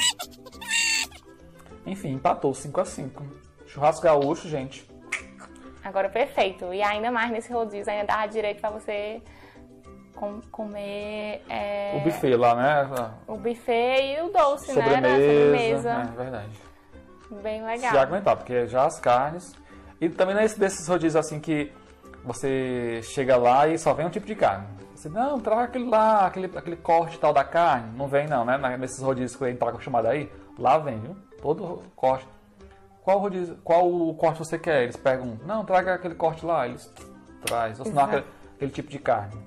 Enfim, 1.87 2.09
empatou 2.13 2.55
5 2.55 2.81
a 2.81 2.85
5 2.87 3.25
Churrasco 3.67 4.03
gaúcho, 4.03 4.49
gente. 4.49 4.89
Agora 5.85 6.09
perfeito. 6.09 6.73
E 6.73 6.83
ainda 6.83 7.11
mais 7.11 7.31
nesse 7.31 7.53
rodízio, 7.53 7.93
ainda 7.93 8.07
dava 8.07 8.27
direito 8.27 8.61
pra 8.61 8.71
você 8.71 9.21
com- 10.17 10.41
comer 10.51 11.43
é, 11.51 11.97
O 11.97 12.01
buffet 12.01 12.35
lá, 12.35 12.55
né? 12.55 13.11
o 13.27 13.37
buffet 13.37 14.15
e 14.17 14.23
o 14.23 14.29
doce, 14.33 14.73
né? 14.73 14.83
Da 14.83 15.11
Sobremesa. 15.11 15.45
sobremesa. 15.45 15.91
É 15.91 16.17
verdade. 16.17 16.59
Bem 17.43 17.61
Se 17.61 17.67
legal. 17.67 17.99
aguentar, 17.99 18.37
porque 18.37 18.67
já 18.67 18.87
as 18.87 18.99
carnes. 18.99 19.55
E 20.01 20.09
também 20.09 20.35
não 20.35 20.43
é 20.43 20.45
esse 20.45 20.59
desses 20.59 20.87
rodízios 20.87 21.17
assim 21.17 21.41
que 21.41 21.73
você 22.25 23.01
chega 23.03 23.37
lá 23.37 23.67
e 23.67 23.79
só 23.79 23.93
vem 23.95 24.07
um 24.07 24.11
tipo 24.11 24.27
de 24.27 24.35
carne. 24.35 24.67
Você, 24.95 25.09
não, 25.09 25.39
traga 25.39 25.63
aquele 25.63 25.89
lá, 25.89 26.27
aquele, 26.27 26.47
aquele 26.57 26.77
corte 26.77 27.19
tal 27.19 27.33
da 27.33 27.45
carne. 27.45 27.97
Não 27.97 28.09
vem 28.09 28.27
não, 28.27 28.45
né? 28.45 28.59
Nesses 28.77 29.01
rodízios 29.01 29.37
que 29.37 29.45
a 29.45 29.49
gente 29.49 29.59
tá 29.59 29.69
acostumado 29.69 30.07
aí, 30.07 30.31
lá 30.59 30.77
vem, 30.79 30.99
viu? 30.99 31.17
Todo 31.41 31.83
corte. 31.95 32.27
Qual, 33.03 33.19
rodízio, 33.19 33.57
qual 33.63 33.91
o 33.91 34.15
corte 34.15 34.41
você 34.41 34.59
quer? 34.59 34.83
Eles 34.83 34.97
perguntam, 34.97 35.47
não, 35.47 35.65
traga 35.65 35.95
aquele 35.95 36.15
corte 36.15 36.45
lá. 36.45 36.67
Eles 36.67 36.93
traz. 37.47 37.79
Ou 37.79 37.87
senão 37.87 38.05
aquele, 38.05 38.25
aquele 38.57 38.71
tipo 38.73 38.91
de 38.91 38.99
carne. 38.99 39.41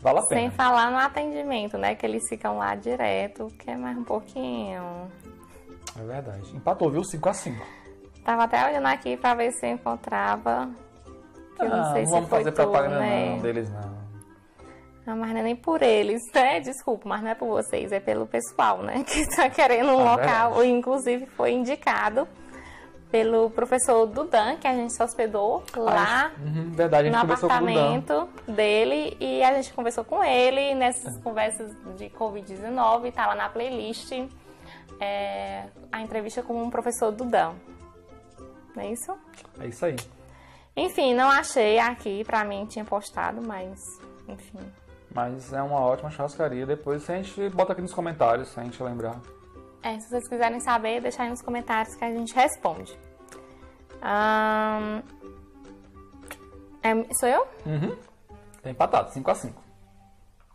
Vale 0.00 0.18
a 0.18 0.22
pena. 0.22 0.40
Sem 0.42 0.50
falar 0.50 0.90
no 0.90 0.98
atendimento, 0.98 1.76
né? 1.76 1.94
Que 1.94 2.06
eles 2.06 2.28
ficam 2.28 2.58
lá 2.58 2.74
direto, 2.74 3.48
que 3.58 3.70
é 3.70 3.76
mais 3.76 3.96
um 3.96 4.04
pouquinho. 4.04 5.10
É 5.98 6.04
verdade. 6.04 6.54
Empatou, 6.54 6.90
viu? 6.90 7.02
5 7.02 7.28
a 7.28 7.32
5 7.32 7.77
Tava 8.28 8.44
até 8.44 8.62
olhando 8.68 8.84
aqui 8.88 9.16
pra 9.16 9.32
ver 9.32 9.50
se 9.52 9.64
eu 9.64 9.70
encontrava. 9.70 10.68
Que 11.56 11.64
eu 11.64 11.70
não 11.70 11.80
Ah, 11.80 11.92
sei 11.94 12.02
não 12.02 12.06
se 12.08 12.12
vamos 12.12 12.28
fazer 12.28 12.52
tu, 12.52 12.56
propaganda 12.56 12.98
né? 12.98 13.30
não, 13.36 13.38
deles 13.40 13.70
não. 13.70 13.98
Ah, 15.06 15.16
mas 15.16 15.30
não 15.30 15.40
é 15.40 15.42
nem 15.42 15.56
por 15.56 15.80
eles, 15.80 16.20
né? 16.34 16.60
Desculpa, 16.60 17.08
mas 17.08 17.22
não 17.22 17.30
é 17.30 17.34
por 17.34 17.48
vocês, 17.48 17.90
é 17.90 17.98
pelo 18.00 18.26
pessoal, 18.26 18.82
né? 18.82 19.02
Que 19.08 19.26
tá 19.34 19.48
querendo 19.48 19.92
um 19.92 20.00
Ah, 20.06 20.10
local, 20.12 20.50
verdade. 20.56 20.68
inclusive 20.68 21.24
foi 21.24 21.52
indicado 21.52 22.28
pelo 23.10 23.48
professor 23.48 24.04
Dudan, 24.04 24.56
que 24.56 24.66
a 24.68 24.74
gente 24.74 24.92
se 24.92 25.02
hospedou 25.02 25.64
lá 25.74 26.30
Uhum, 26.38 26.70
verdade, 26.72 27.08
no 27.08 27.16
apartamento 27.16 28.28
dele 28.46 29.16
e 29.18 29.42
a 29.42 29.54
gente 29.54 29.72
conversou 29.72 30.04
com 30.04 30.22
ele 30.22 30.74
nessas 30.74 31.16
conversas 31.22 31.74
de 31.96 32.10
Covid-19, 32.10 33.10
tá 33.10 33.26
lá 33.28 33.34
na 33.34 33.48
playlist 33.48 34.12
é, 35.00 35.62
a 35.90 36.02
entrevista 36.02 36.42
com 36.42 36.62
o 36.62 36.70
professor 36.70 37.10
Dudan. 37.10 37.54
Não 38.78 38.84
é 38.84 38.92
isso? 38.92 39.12
É 39.58 39.66
isso 39.66 39.84
aí. 39.84 39.96
Enfim, 40.76 41.12
não 41.12 41.28
achei 41.28 41.80
aqui, 41.80 42.22
pra 42.22 42.44
mim 42.44 42.64
tinha 42.66 42.84
postado, 42.84 43.42
mas 43.42 43.80
enfim. 44.28 44.60
Mas 45.12 45.52
é 45.52 45.60
uma 45.60 45.80
ótima 45.80 46.10
churrascaria. 46.10 46.64
Depois 46.64 47.10
a 47.10 47.16
gente 47.16 47.48
bota 47.48 47.72
aqui 47.72 47.82
nos 47.82 47.92
comentários, 47.92 48.50
se 48.50 48.60
a 48.60 48.62
gente 48.62 48.80
lembrar. 48.80 49.20
É, 49.82 49.98
se 49.98 50.08
vocês 50.08 50.28
quiserem 50.28 50.60
saber, 50.60 51.00
deixa 51.00 51.24
aí 51.24 51.28
nos 51.28 51.42
comentários 51.42 51.96
que 51.96 52.04
a 52.04 52.12
gente 52.12 52.32
responde. 52.32 52.96
É, 56.80 57.14
sou 57.18 57.28
eu? 57.28 57.48
Uhum. 57.66 57.96
Tem 58.62 58.70
empatado, 58.70 59.10
5 59.10 59.30
a 59.30 59.34
5 59.34 59.62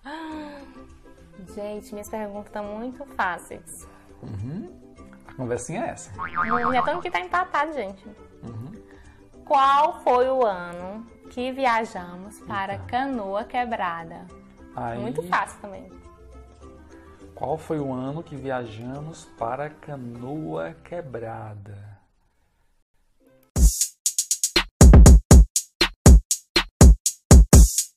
Gente, 1.53 1.91
minhas 1.91 2.09
perguntas 2.09 2.45
estão 2.45 2.63
muito 2.63 3.05
fáceis. 3.17 3.85
A 5.33 5.35
conversinha 5.35 5.85
é 5.85 5.89
essa. 5.89 6.11
Hum, 6.19 6.71
Já 6.71 6.79
estamos 6.79 7.01
que 7.01 7.11
tá 7.11 7.19
empatado, 7.19 7.73
gente. 7.73 8.05
Qual 9.45 9.99
foi 10.01 10.29
o 10.29 10.45
ano 10.45 11.05
que 11.29 11.51
viajamos 11.51 12.39
para 12.41 12.77
Canoa 12.79 13.43
Quebrada? 13.43 14.25
Aí, 14.75 14.99
Muito 14.99 15.21
fácil 15.23 15.59
também. 15.61 15.91
Qual 17.35 17.57
foi 17.57 17.79
o 17.79 17.91
ano 17.91 18.23
que 18.23 18.35
viajamos 18.35 19.25
para 19.37 19.69
Canoa 19.69 20.75
Quebrada? 20.83 21.92